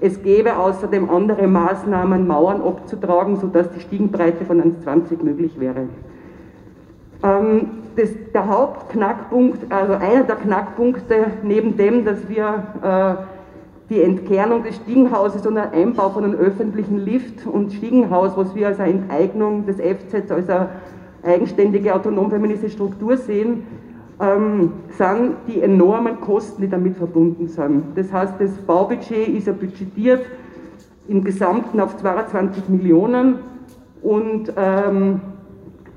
[0.00, 5.88] Es gäbe außerdem andere Maßnahmen, Mauern abzutragen, sodass die Stiegenbreite von 1,20 möglich wäre.
[7.22, 13.33] Ähm, das, der Hauptknackpunkt, also einer der Knackpunkte, neben dem, dass wir äh,
[13.90, 18.68] die Entkernung des Stiegenhauses und der Einbau von einem öffentlichen Lift und Stiegenhaus, was wir
[18.68, 20.68] als eine Enteignung des FZ, als eine
[21.22, 23.64] eigenständige autonom-feministische Struktur sehen,
[24.20, 27.84] ähm, sind die enormen Kosten, die damit verbunden sind.
[27.96, 30.24] Das heißt, das Baubudget ist ja budgetiert
[31.08, 33.36] im Gesamten auf 22 Millionen
[34.02, 35.20] und ähm,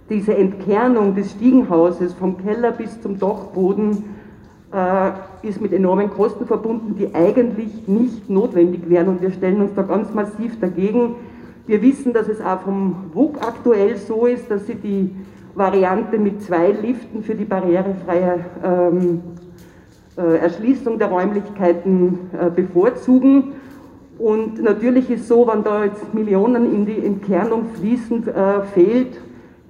[0.10, 4.16] diese Entkernung des Stiegenhauses vom Keller bis zum Dachboden
[5.43, 9.82] ist mit enormen Kosten verbunden, die eigentlich nicht notwendig wären und wir stellen uns da
[9.82, 11.15] ganz massiv dagegen.
[11.67, 15.15] Wir wissen, dass es auch vom WUK aktuell so ist, dass sie die
[15.53, 19.21] Variante mit zwei Liften für die barrierefreie ähm,
[20.17, 23.53] äh, Erschließung der Räumlichkeiten äh, bevorzugen.
[24.17, 29.19] Und natürlich ist so, wenn da jetzt Millionen in die Entkernung fließen, äh, fehlt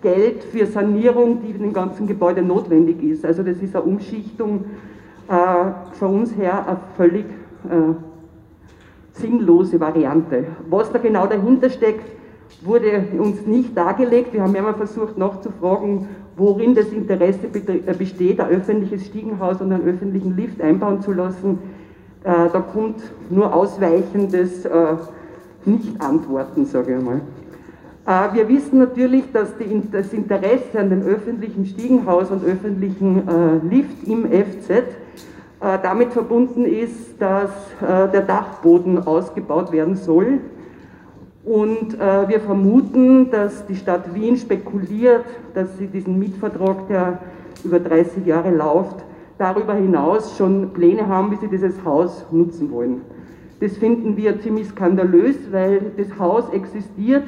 [0.03, 3.25] Geld für Sanierung, die in dem ganzen Gebäude notwendig ist.
[3.25, 4.86] Also das ist eine Umschichtung äh,
[5.27, 7.25] von uns her eine völlig
[7.65, 7.93] äh,
[9.11, 10.45] sinnlose Variante.
[10.69, 12.05] Was da genau dahinter steckt,
[12.61, 14.33] wurde uns nicht dargelegt.
[14.33, 19.71] Wir haben ja mal versucht nachzufragen, worin das Interesse äh, besteht, ein öffentliches Stiegenhaus und
[19.71, 21.59] einen öffentlichen Lift einbauen zu lassen.
[22.23, 24.95] Äh, da kommt nur ausweichendes äh,
[25.65, 27.21] Nicht-Antworten, sage ich mal.
[28.07, 29.49] Wir wissen natürlich, dass
[29.91, 33.23] das Interesse an dem öffentlichen Stiegenhaus und öffentlichen
[33.69, 34.83] Lift im FZ
[35.59, 40.39] damit verbunden ist, dass der Dachboden ausgebaut werden soll.
[41.47, 47.19] Und äh, wir vermuten, dass die Stadt Wien spekuliert, dass sie diesen Mietvertrag, der
[47.63, 48.97] über 30 Jahre läuft,
[49.37, 53.01] darüber hinaus schon Pläne haben, wie sie dieses Haus nutzen wollen.
[53.61, 57.23] Das finden wir ziemlich skandalös, weil das Haus existiert,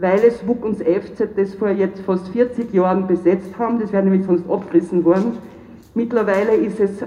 [0.00, 3.80] weil es WUK und FZ das vor jetzt fast 40 Jahren besetzt haben.
[3.80, 5.38] Das wäre nämlich sonst abgerissen worden.
[5.94, 7.06] Mittlerweile ist es äh,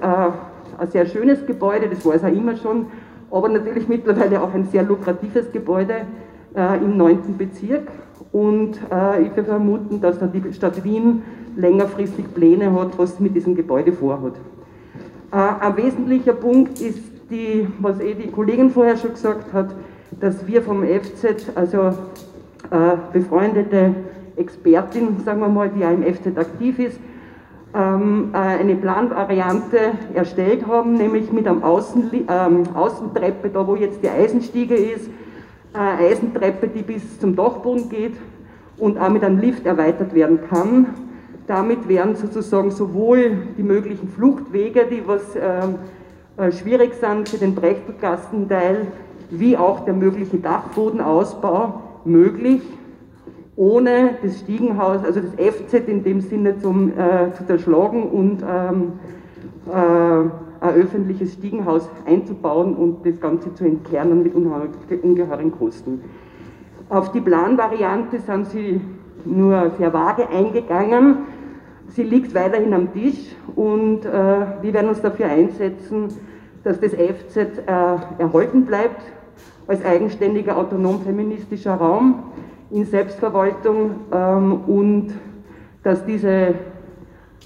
[0.78, 2.88] ein sehr schönes Gebäude, das war es auch immer schon,
[3.30, 6.06] aber natürlich mittlerweile auch ein sehr lukratives Gebäude
[6.56, 7.38] äh, im 9.
[7.38, 7.88] Bezirk
[8.32, 11.22] und äh, ich vermuten, dass da die Stadt Wien
[11.56, 14.34] längerfristig Pläne hat, was sie mit diesem Gebäude vorhat.
[15.32, 17.00] Äh, ein wesentlicher Punkt ist,
[17.30, 19.74] die, was eh die Kollegin vorher schon gesagt hat,
[20.20, 21.94] dass wir vom FZ, also
[22.70, 23.96] äh, befreundete
[24.36, 27.00] Expertin, sagen wir mal, die ja im FZ aktiv ist,
[27.74, 29.78] ähm, äh, eine Planvariante
[30.14, 35.10] erstellt haben, nämlich mit einem Außen, ähm, Außentreppe, da wo jetzt die Eisenstiege ist,
[35.74, 38.16] eine Eisentreppe, die bis zum Dachboden geht
[38.78, 40.88] und auch mit einem Lift erweitert werden kann.
[41.48, 45.76] Damit werden sozusagen sowohl die möglichen Fluchtwege, die was ähm,
[46.38, 48.88] äh, schwierig sind für den Brechtelgastenteil,
[49.30, 52.62] wie auch der mögliche Dachbodenausbau möglich,
[53.56, 58.94] ohne das Stiegenhaus, also das FZ in dem Sinne zum, äh, zu zerschlagen und ähm,
[59.68, 66.02] äh, ein öffentliches Stiegenhaus einzubauen und das Ganze zu entkernen mit ungeheuren Kosten.
[66.90, 68.82] Auf die Planvariante sind sie
[69.26, 71.18] nur sehr vage eingegangen.
[71.88, 74.12] Sie liegt weiterhin am Tisch und äh,
[74.62, 76.10] wir werden uns dafür einsetzen,
[76.64, 77.72] dass das FZ äh,
[78.20, 79.02] erhalten bleibt
[79.72, 82.24] als eigenständiger autonom feministischer Raum
[82.72, 85.14] in Selbstverwaltung ähm, und
[85.82, 86.56] dass diese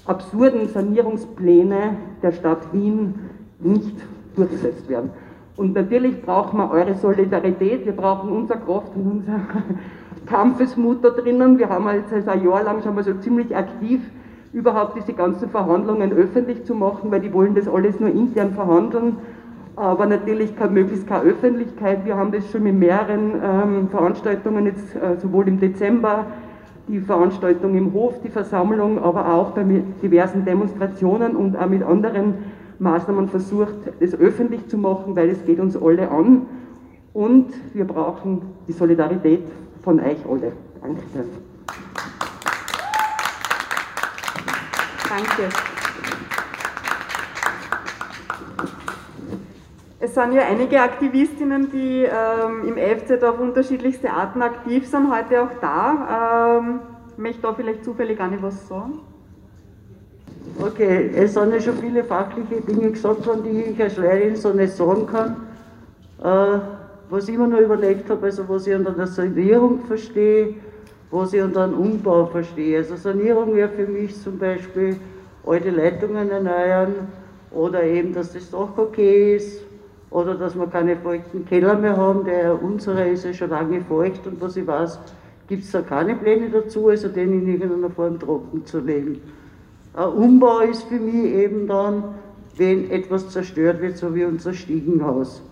[0.06, 3.14] absurden Sanierungspläne der Stadt Wien
[3.60, 3.96] nicht
[4.34, 5.10] durchgesetzt werden.
[5.56, 9.40] Und natürlich brauchen wir eure Solidarität, wir brauchen unsere Kraft und unser
[10.26, 11.58] Kampfesmut da drinnen.
[11.60, 14.00] Wir haben jetzt also ein Jahr lang schon mal so ziemlich aktiv
[14.52, 19.16] überhaupt diese ganzen Verhandlungen öffentlich zu machen, weil die wollen das alles nur intern verhandeln,
[19.76, 22.04] aber natürlich kann, möglichst keine Öffentlichkeit.
[22.06, 26.26] Wir haben das schon mit mehreren ähm, Veranstaltungen jetzt äh, sowohl im Dezember
[26.88, 29.64] die Veranstaltung im Hof, die Versammlung, aber auch bei
[30.02, 32.34] diversen Demonstrationen und auch mit anderen
[32.78, 36.42] Maßnahmen versucht, es öffentlich zu machen, weil es geht uns alle an
[37.12, 39.44] und wir brauchen die Solidarität
[39.82, 40.52] von euch alle.
[40.80, 41.02] Danke.
[45.08, 45.75] Danke.
[50.06, 55.42] Es sind ja einige Aktivistinnen, die ähm, im FZ auf unterschiedlichste Arten aktiv sind, heute
[55.42, 56.60] auch da.
[56.60, 56.78] Ähm,
[57.16, 59.00] möchte da vielleicht zufällig gar nicht was sagen?
[60.62, 64.52] Okay, es sind ja schon viele fachliche Dinge gesagt worden, die ich als Lehrerin so
[64.52, 65.36] nicht sagen kann.
[66.22, 66.60] Äh,
[67.10, 70.54] was ich immer noch überlegt habe, also was ich unter der Sanierung verstehe,
[71.10, 72.78] was ich unter einem Umbau verstehe.
[72.78, 75.00] Also Sanierung wäre für mich zum Beispiel
[75.44, 76.94] alte Leitungen erneuern
[77.50, 79.65] oder eben, dass das Dach okay ist
[80.10, 82.24] oder dass wir keine feuchten Keller mehr haben.
[82.24, 84.98] Der unsere ist ja schon lange feucht und was ich weiß,
[85.48, 89.20] gibt es da keine Pläne dazu, also den in irgendeiner Form trocken zu legen.
[89.94, 92.04] Ein Umbau ist für mich eben dann,
[92.56, 95.42] wenn etwas zerstört wird, so wie unser Stiegenhaus.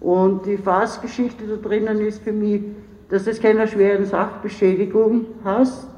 [0.00, 2.62] Und die Fassgeschichte da drinnen ist für mich,
[3.08, 5.88] dass es keine schweren Sachbeschädigung hast,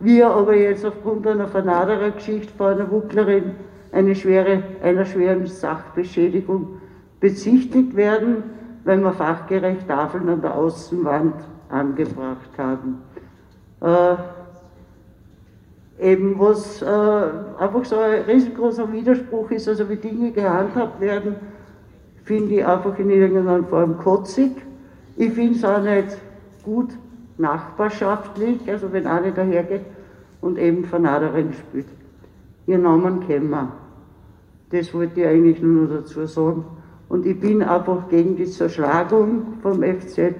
[0.00, 3.52] wir aber jetzt aufgrund einer Vernaderer Geschichte von einer Wucklerin
[3.92, 6.80] eine schwere, einer schweren Sachbeschädigung
[7.22, 8.42] bezichtigt werden,
[8.84, 11.36] weil wir fachgerecht Tafeln an der Außenwand
[11.68, 12.98] angebracht haben.
[13.80, 14.16] Äh,
[16.00, 16.86] eben was äh,
[17.62, 21.36] einfach so ein riesengroßer Widerspruch ist, also wie Dinge gehandhabt werden,
[22.24, 24.50] finde ich einfach in irgendeiner Form kotzig.
[25.16, 26.18] Ich finde es auch nicht
[26.64, 26.90] gut
[27.38, 29.82] nachbarschaftlich, also wenn eine dahergeht
[30.40, 31.86] und eben von anderen spielt.
[32.66, 33.70] Ihr Namen kennen wir.
[34.70, 36.64] Das wollte ich eigentlich nur noch dazu sagen.
[37.12, 40.32] Und ich bin einfach gegen die Zerschlagung vom FZ.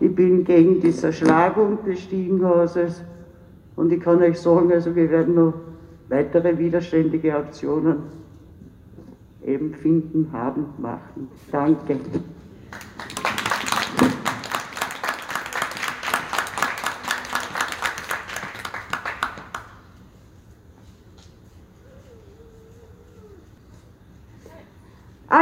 [0.00, 3.00] Ich bin gegen die Zerschlagung des Stiegenhauses.
[3.76, 5.54] Und ich kann euch sagen, also wir werden noch
[6.08, 7.98] weitere widerständige Aktionen
[9.46, 11.28] eben finden, haben, machen.
[11.52, 11.96] Danke.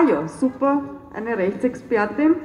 [0.01, 0.82] Ah ja, super,
[1.12, 2.36] eine Rechtsexpertin.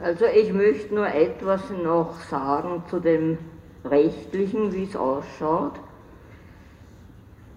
[0.00, 3.38] Also ich möchte nur etwas noch sagen zu dem
[3.84, 5.72] rechtlichen, wie es ausschaut.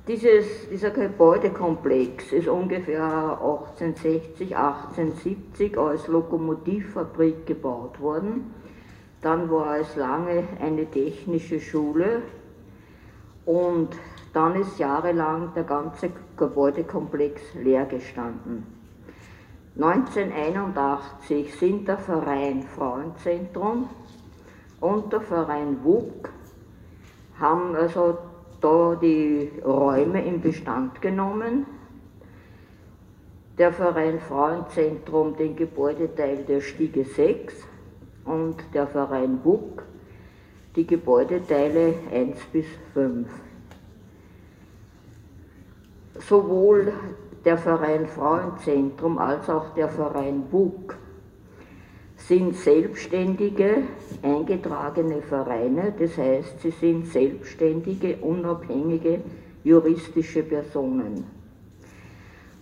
[0.08, 8.52] Dieses, dieser Gebäudekomplex ist ungefähr 1860, 1870 als Lokomotivfabrik gebaut worden.
[9.22, 12.24] Dann war es lange eine technische Schule
[13.46, 13.90] und
[14.34, 18.66] dann ist jahrelang der ganze Gebäudekomplex leer gestanden.
[19.80, 23.88] 1981 sind der Verein Frauenzentrum
[24.82, 26.30] und der Verein WUK
[27.40, 28.18] haben also
[28.60, 31.68] da die Räume in Bestand genommen.
[33.60, 37.54] Der Verein Frauenzentrum den Gebäudeteil der Stiege 6
[38.26, 39.84] und der Verein WUK
[40.76, 43.28] die Gebäudeteile 1 bis 5
[46.20, 46.94] sowohl
[47.46, 50.98] der Verein Frauenzentrum als auch der Verein BUK
[52.18, 53.84] sind selbstständige,
[54.22, 59.22] eingetragene Vereine, das heißt, sie sind selbstständige, unabhängige
[59.64, 61.26] juristische Personen.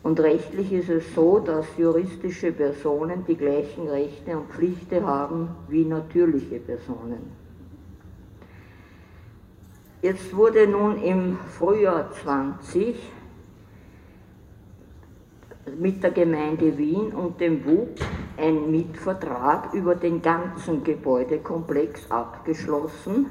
[0.03, 5.83] Und rechtlich ist es so, dass juristische Personen die gleichen Rechte und Pflichten haben wie
[5.83, 7.31] natürliche Personen.
[10.03, 12.95] Jetzt wurde nun im Frühjahr 20
[15.77, 17.99] mit der Gemeinde Wien und dem WUB
[18.37, 23.27] ein Mietvertrag über den ganzen Gebäudekomplex abgeschlossen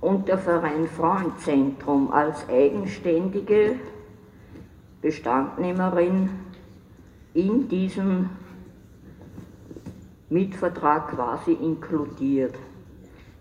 [0.00, 3.76] und der Verein Frauenzentrum als eigenständige
[5.02, 6.30] Bestandnehmerin
[7.34, 8.30] in diesen
[10.28, 12.54] Mietvertrag quasi inkludiert.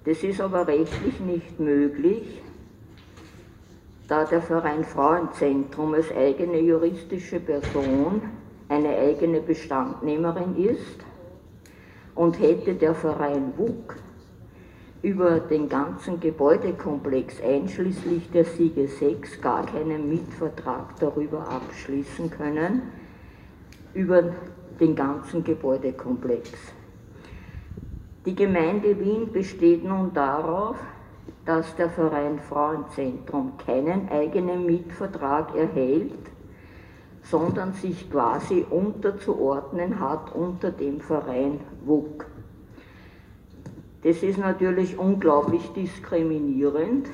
[0.04, 2.42] Das ist aber rechtlich nicht möglich,
[4.08, 8.22] da der Verein Frauenzentrum als eigene juristische Person
[8.70, 11.00] eine eigene Bestandnehmerin ist
[12.14, 13.96] und hätte der Verein WUK
[15.02, 22.84] über den ganzen Gebäudekomplex einschließlich der Siege 6 gar keinen Mietvertrag darüber abschließen können,
[23.94, 24.24] über
[24.80, 26.50] den ganzen Gebäudekomplex.
[28.26, 30.78] Die Gemeinde Wien besteht nun darauf,
[31.46, 36.14] dass der Verein Frauenzentrum keinen eigenen Mietvertrag erhält,
[37.22, 42.26] sondern sich quasi unterzuordnen hat unter dem Verein WUK.
[44.04, 47.08] Das ist natürlich unglaublich diskriminierend.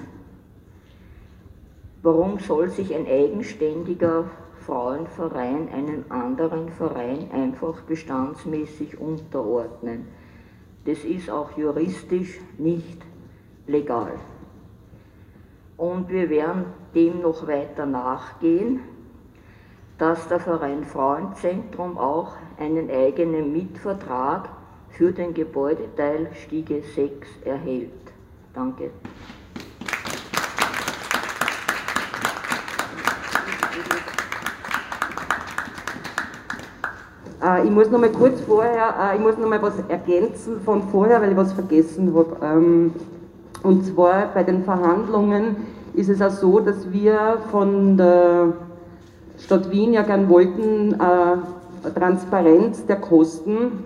[2.03, 4.25] Warum soll sich ein eigenständiger
[4.65, 10.07] Frauenverein einen anderen Verein einfach bestandsmäßig unterordnen?
[10.85, 13.01] Das ist auch juristisch nicht
[13.71, 14.13] legal.
[15.77, 18.81] Und wir werden dem noch weiter nachgehen,
[19.97, 24.49] dass der Verein Frauenzentrum auch einen eigenen Mietvertrag
[24.89, 27.91] für den Gebäudeteil Stiege 6 erhält.
[28.53, 28.91] Danke.
[37.41, 40.89] Äh, ich muss noch mal kurz vorher, äh, ich muss noch mal was ergänzen von
[40.89, 42.37] vorher, weil ich was vergessen habe.
[42.43, 42.93] Ähm,
[43.63, 45.57] und zwar bei den Verhandlungen
[45.93, 48.53] ist es auch so, dass wir von der
[49.37, 53.83] Stadt Wien ja gern wollten, äh, Transparenz der Kosten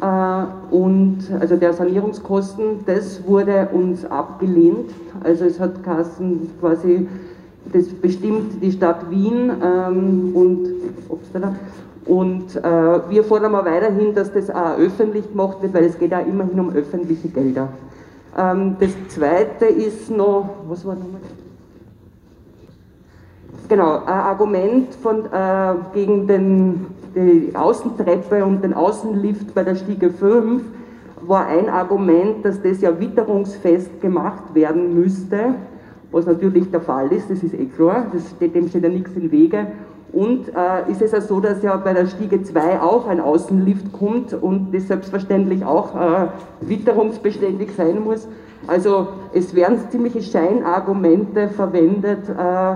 [0.00, 4.90] äh, und also der Sanierungskosten, das wurde uns abgelehnt.
[5.22, 7.06] Also es hat Kassen quasi,
[7.72, 10.78] das bestimmt die Stadt Wien ähm, und
[12.08, 16.14] und äh, wir fordern aber weiterhin, dass das auch öffentlich gemacht wird, weil es geht
[16.14, 17.68] auch immerhin um öffentliche Gelder.
[18.38, 21.20] Ähm, das zweite ist noch, was war nochmal?
[23.68, 30.10] Genau, ein Argument von, äh, gegen den, die Außentreppe und den Außenlift bei der Stiege
[30.10, 30.62] 5.
[31.26, 35.54] war ein Argument, dass das ja witterungsfest gemacht werden müsste,
[36.12, 39.10] was natürlich der Fall ist, das ist eh klar, das steht, dem steht ja nichts
[39.16, 39.66] im Wege.
[40.18, 43.92] Und äh, ist es ja so, dass ja bei der Stiege 2 auch ein Außenlift
[43.92, 46.26] kommt und das selbstverständlich auch äh,
[46.60, 48.26] witterungsbeständig sein muss.
[48.66, 52.74] Also es werden ziemliche Scheinargumente verwendet, äh,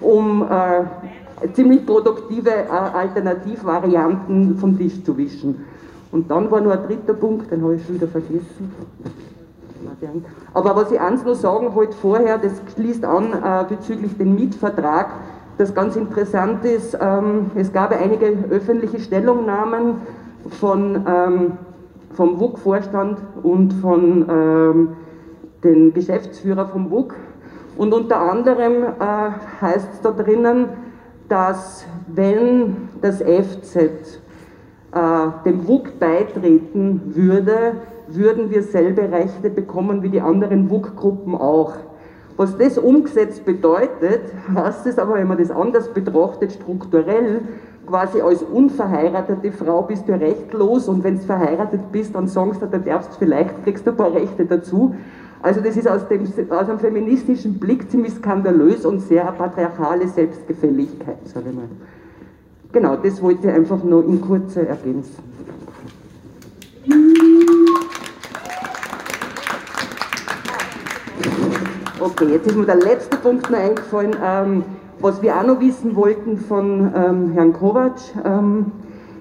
[0.00, 5.62] um äh, ziemlich produktive äh, Alternativvarianten vom Tisch zu wischen.
[6.10, 8.72] Und dann war noch ein dritter Punkt, den habe ich schon wieder vergessen.
[10.54, 15.10] Aber was ich eins noch sagen wollte vorher, das schließt an äh, bezüglich dem Mietvertrag,
[15.58, 19.96] das ganz interessant ist, ähm, es gab einige öffentliche Stellungnahmen
[20.50, 21.52] von, ähm,
[22.12, 24.88] vom WUK-Vorstand und von ähm,
[25.62, 27.14] den Geschäftsführer vom WUK.
[27.76, 29.30] Und unter anderem äh,
[29.60, 30.68] heißt es da drinnen,
[31.28, 33.88] dass wenn das FZ äh,
[35.44, 37.76] dem WUK beitreten würde,
[38.08, 41.72] würden wir selbe Rechte bekommen wie die anderen WUK-Gruppen auch.
[42.36, 44.22] Was das umgesetzt bedeutet,
[44.54, 47.42] heißt es aber, wenn man das anders betrachtet, strukturell,
[47.86, 52.66] quasi als unverheiratete Frau bist du rechtlos und wenn du verheiratet bist, dann sagst du,
[52.66, 54.94] dann darfst vielleicht, kriegst du ein paar Rechte dazu.
[55.42, 60.08] Also das ist aus, dem, aus einem feministischen Blick ziemlich skandalös und sehr eine patriarchale
[60.08, 61.68] Selbstgefälligkeit, sage ich mal.
[62.72, 65.22] Genau, das wollte ich einfach nur in Kurze ergänzen.
[72.00, 74.64] Okay, jetzt ist mir der letzte Punkt noch eingefallen, ähm,
[74.98, 78.72] was wir auch noch wissen wollten von ähm, Herrn Kovac, ähm,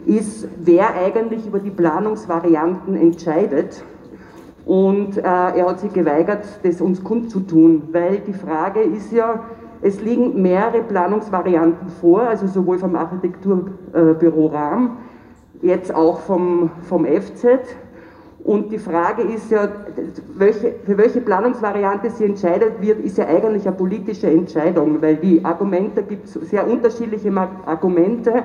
[0.08, 3.84] ist, wer eigentlich über die Planungsvarianten entscheidet.
[4.66, 9.42] Und äh, er hat sich geweigert, das uns kundzutun, weil die Frage ist ja,
[9.84, 14.98] es liegen mehrere Planungsvarianten vor, also sowohl vom Architekturbüro RAM,
[15.62, 17.60] jetzt auch vom, vom FZ,
[18.44, 19.70] und die Frage ist ja,
[20.36, 25.44] welche, für welche Planungsvariante sie entscheidet wird, ist ja eigentlich eine politische Entscheidung, weil die
[25.46, 27.32] Argumente, gibt sehr unterschiedliche
[27.66, 28.44] Argumente,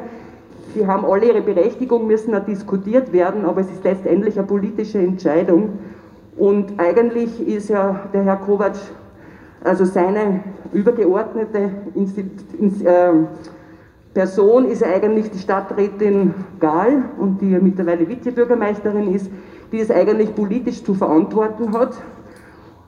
[0.76, 4.98] die haben alle ihre Berechtigung, müssen auch diskutiert werden, aber es ist letztendlich eine politische
[4.98, 5.80] Entscheidung.
[6.36, 8.76] Und eigentlich ist ja der Herr Kovac,
[9.64, 11.70] also seine übergeordnete
[12.84, 13.12] äh,
[14.14, 19.28] Person ist eigentlich die Stadträtin Gahl und die mittlerweile Vizebürgermeisterin ist,
[19.72, 21.94] die es eigentlich politisch zu verantworten hat.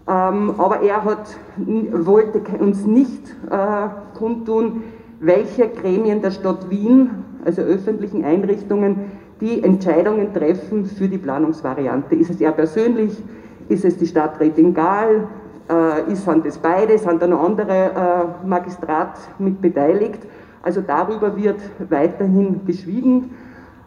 [0.08, 4.82] Ähm, aber er hat, wollte uns nicht äh, kundtun,
[5.20, 7.10] welche Gremien der Stadt Wien,
[7.44, 12.14] also öffentlichen Einrichtungen, die Entscheidungen treffen für die Planungsvariante.
[12.14, 13.22] Ist es er persönlich?
[13.68, 15.28] Ist es die Stadträtin Gahl?
[15.70, 16.98] Äh, ist, sind das beide?
[16.98, 20.20] Sind da noch andere äh, Magistrat mit beteiligt?
[20.62, 23.30] Also darüber wird weiterhin geschwiegen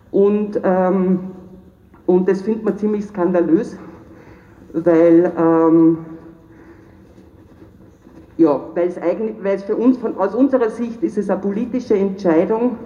[0.10, 1.20] und ähm,
[2.06, 3.78] und das findet man ziemlich skandalös,
[4.74, 5.98] weil, ähm,
[8.38, 11.40] ja, weil es eigentlich, weil es für uns, von, aus unserer Sicht ist es eine
[11.40, 12.78] politische Entscheidung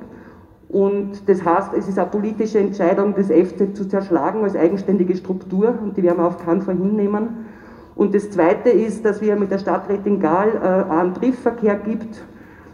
[0.70, 5.74] und das heißt, es ist eine politische Entscheidung, das FZ zu zerschlagen als eigenständige Struktur
[5.82, 7.46] und die werden wir auf keinen Fall hinnehmen.
[7.96, 12.18] Und das Zweite ist, dass wir mit der Stadträtin Gahl äh, einen Briefverkehr gibt,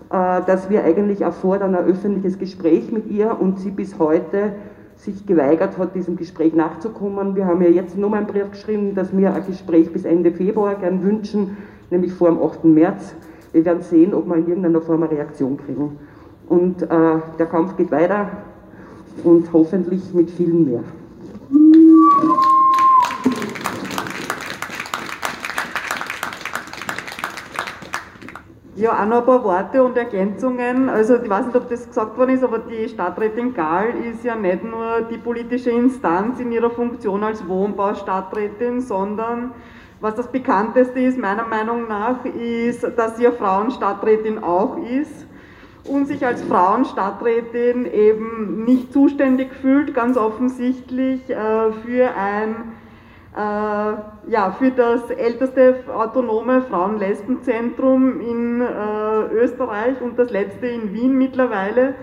[0.09, 4.53] äh, dass wir eigentlich auch fordern ein öffentliches Gespräch mit ihr und sie bis heute
[5.03, 7.35] sich geweigert hat, diesem Gespräch nachzukommen.
[7.35, 10.75] Wir haben ja jetzt nochmal einen Brief geschrieben, dass wir ein Gespräch bis Ende Februar
[10.75, 11.57] gern wünschen,
[11.89, 12.63] nämlich vor dem 8.
[12.63, 13.13] März.
[13.51, 15.97] Wir werden sehen, ob wir in irgendeiner Form eine Reaktion kriegen.
[16.47, 16.87] Und äh,
[17.37, 18.29] der Kampf geht weiter
[19.23, 20.83] und hoffentlich mit vielen mehr.
[28.75, 30.89] Ja, auch noch ein paar Worte und Ergänzungen.
[30.89, 34.35] Also ich weiß nicht, ob das gesagt worden ist, aber die Stadträtin Gahl ist ja
[34.35, 39.51] nicht nur die politische Instanz in ihrer Funktion als Wohnbaustadträtin, sondern
[40.01, 45.27] was das bekannteste ist, meiner Meinung nach, ist, dass sie ja Frauenstadträtin auch ist
[45.87, 52.55] und sich als Frauenstadträtin eben nicht zuständig fühlt, ganz offensichtlich, äh, für ein
[53.35, 61.95] ja, für das älteste autonome Frauen-Lesben-Zentrum in äh, Österreich und das letzte in Wien mittlerweile.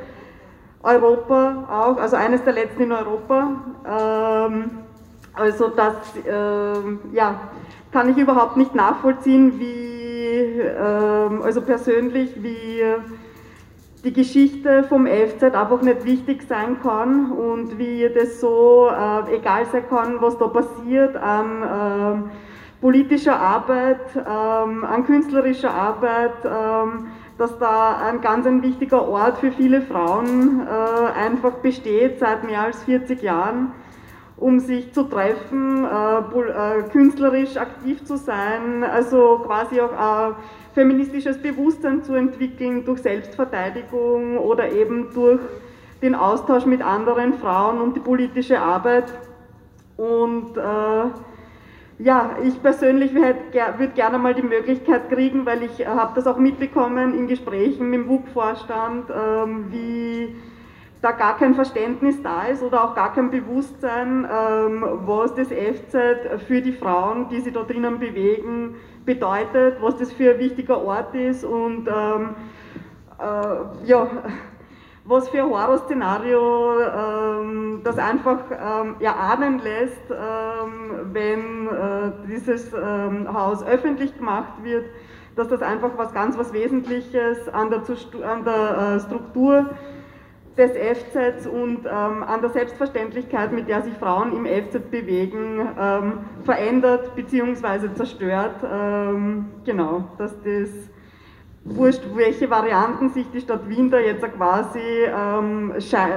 [0.83, 3.51] Europa auch, also eines der letzten in Europa.
[3.87, 4.71] Ähm,
[5.35, 5.95] also das
[6.27, 7.41] äh, ja,
[7.93, 12.83] kann ich überhaupt nicht nachvollziehen, wie, ähm, also persönlich, wie
[14.05, 19.67] die Geschichte vom FZ einfach nicht wichtig sein kann und wie das so äh, egal
[19.67, 22.31] sein kann, was da passiert an äh,
[22.81, 29.53] politischer Arbeit, ähm, an künstlerischer Arbeit, ähm, dass da ein ganz ein wichtiger Ort für
[29.53, 33.73] viele Frauen äh, einfach besteht seit mehr als 40 Jahren
[34.41, 40.33] um sich zu treffen, äh, äh, künstlerisch aktiv zu sein, also quasi auch äh,
[40.75, 45.41] feministisches Bewusstsein zu entwickeln durch Selbstverteidigung oder eben durch
[46.01, 49.13] den Austausch mit anderen Frauen und die politische Arbeit.
[49.99, 56.27] Und äh, ja, ich persönlich würde gerne mal die Möglichkeit kriegen, weil ich habe das
[56.27, 60.35] auch mitbekommen in Gesprächen mit dem WUK-Vorstand, ähm, wie
[61.03, 66.43] da gar kein Verständnis da ist oder auch gar kein Bewusstsein, ähm, was das FZ
[66.47, 71.15] für die Frauen, die sich da drinnen bewegen, bedeutet, was das für ein wichtiger Ort
[71.15, 72.35] ist und ähm,
[73.19, 74.09] äh, ja,
[75.05, 83.27] was für ein Horrorszenario ähm, das einfach ähm, erahnen lässt, ähm, wenn äh, dieses ähm,
[83.33, 84.85] Haus öffentlich gemacht wird,
[85.35, 87.81] dass das einfach was ganz was Wesentliches an der,
[88.31, 89.71] an der äh, Struktur
[90.61, 96.13] des FZ und ähm, an der Selbstverständlichkeit, mit der sich Frauen im FZ bewegen, ähm,
[96.45, 97.95] verändert bzw.
[97.95, 98.57] zerstört.
[98.63, 100.69] Ähm, genau, dass das
[101.65, 105.73] wurscht, welche Varianten sich die Stadt Wien da jetzt quasi ähm,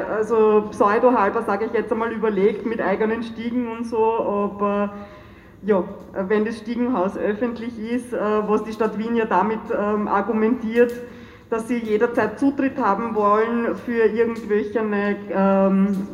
[0.10, 4.94] also pseudo-halber, sage ich jetzt einmal, überlegt mit eigenen Stiegen und so, aber
[5.66, 5.84] ja,
[6.14, 10.92] wenn das Stiegenhaus öffentlich ist, äh, was die Stadt Wien ja damit ähm, argumentiert,
[11.54, 16.08] dass sie jederzeit Zutritt haben wollen für irgendwelche, ähm,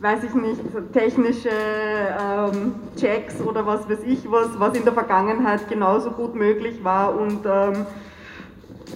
[0.00, 0.60] weiß ich nicht,
[0.92, 6.84] technische ähm, Checks oder was weiß ich was, was in der Vergangenheit genauso gut möglich
[6.84, 7.86] war und ähm,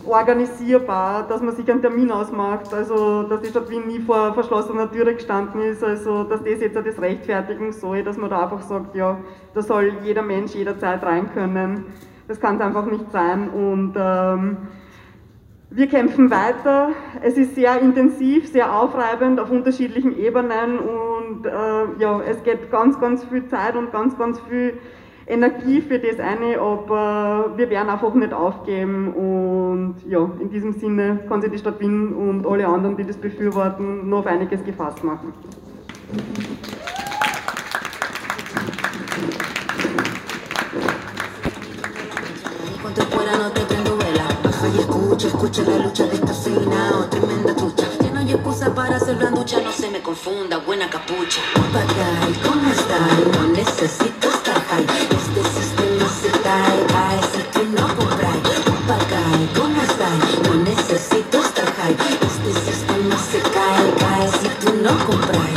[0.07, 4.93] organisierbar, dass man sich einen Termin ausmacht, also dass die Stadt Wien nie vor verschlossener
[4.93, 8.95] Türe gestanden ist, also dass das jetzt das rechtfertigen soll, dass man da einfach sagt,
[8.95, 9.19] ja,
[9.55, 11.87] da soll jeder Mensch jederzeit rein können.
[12.29, 14.59] Das kann es einfach nicht sein und ähm,
[15.71, 16.91] wir kämpfen weiter.
[17.23, 21.51] Es ist sehr intensiv, sehr aufreibend auf unterschiedlichen Ebenen und äh,
[21.99, 24.79] ja, es geht ganz, ganz viel Zeit und ganz, ganz viel
[25.27, 31.21] Energie für das eine, aber wir werden einfach nicht aufgeben und ja, in diesem Sinne
[31.29, 35.05] kann sich die Stadt Wien und alle anderen, die das befürworten, noch auf einiges gefasst
[35.05, 35.33] machen.
[45.27, 47.87] Escucha, escucha la lucha de esta fina o tremenda trucha.
[48.03, 51.41] Ya no hay excusa para hacer ducha, no se me confunda, buena capucha.
[51.55, 53.37] Papagay, ¿cómo estás?
[53.37, 54.87] No necesito estar high.
[55.11, 58.37] Este sistema se cae, cae si tú no compras.
[58.87, 60.49] Papagay, ¿cómo estás?
[60.49, 61.97] No necesito estar high.
[62.23, 65.50] Este sistema se cae, cae si tú no compras.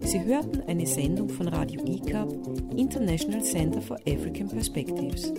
[0.00, 2.28] Sie hörten eine Sendung von Radio ICAP,
[2.76, 5.32] International Center for African Perspectives.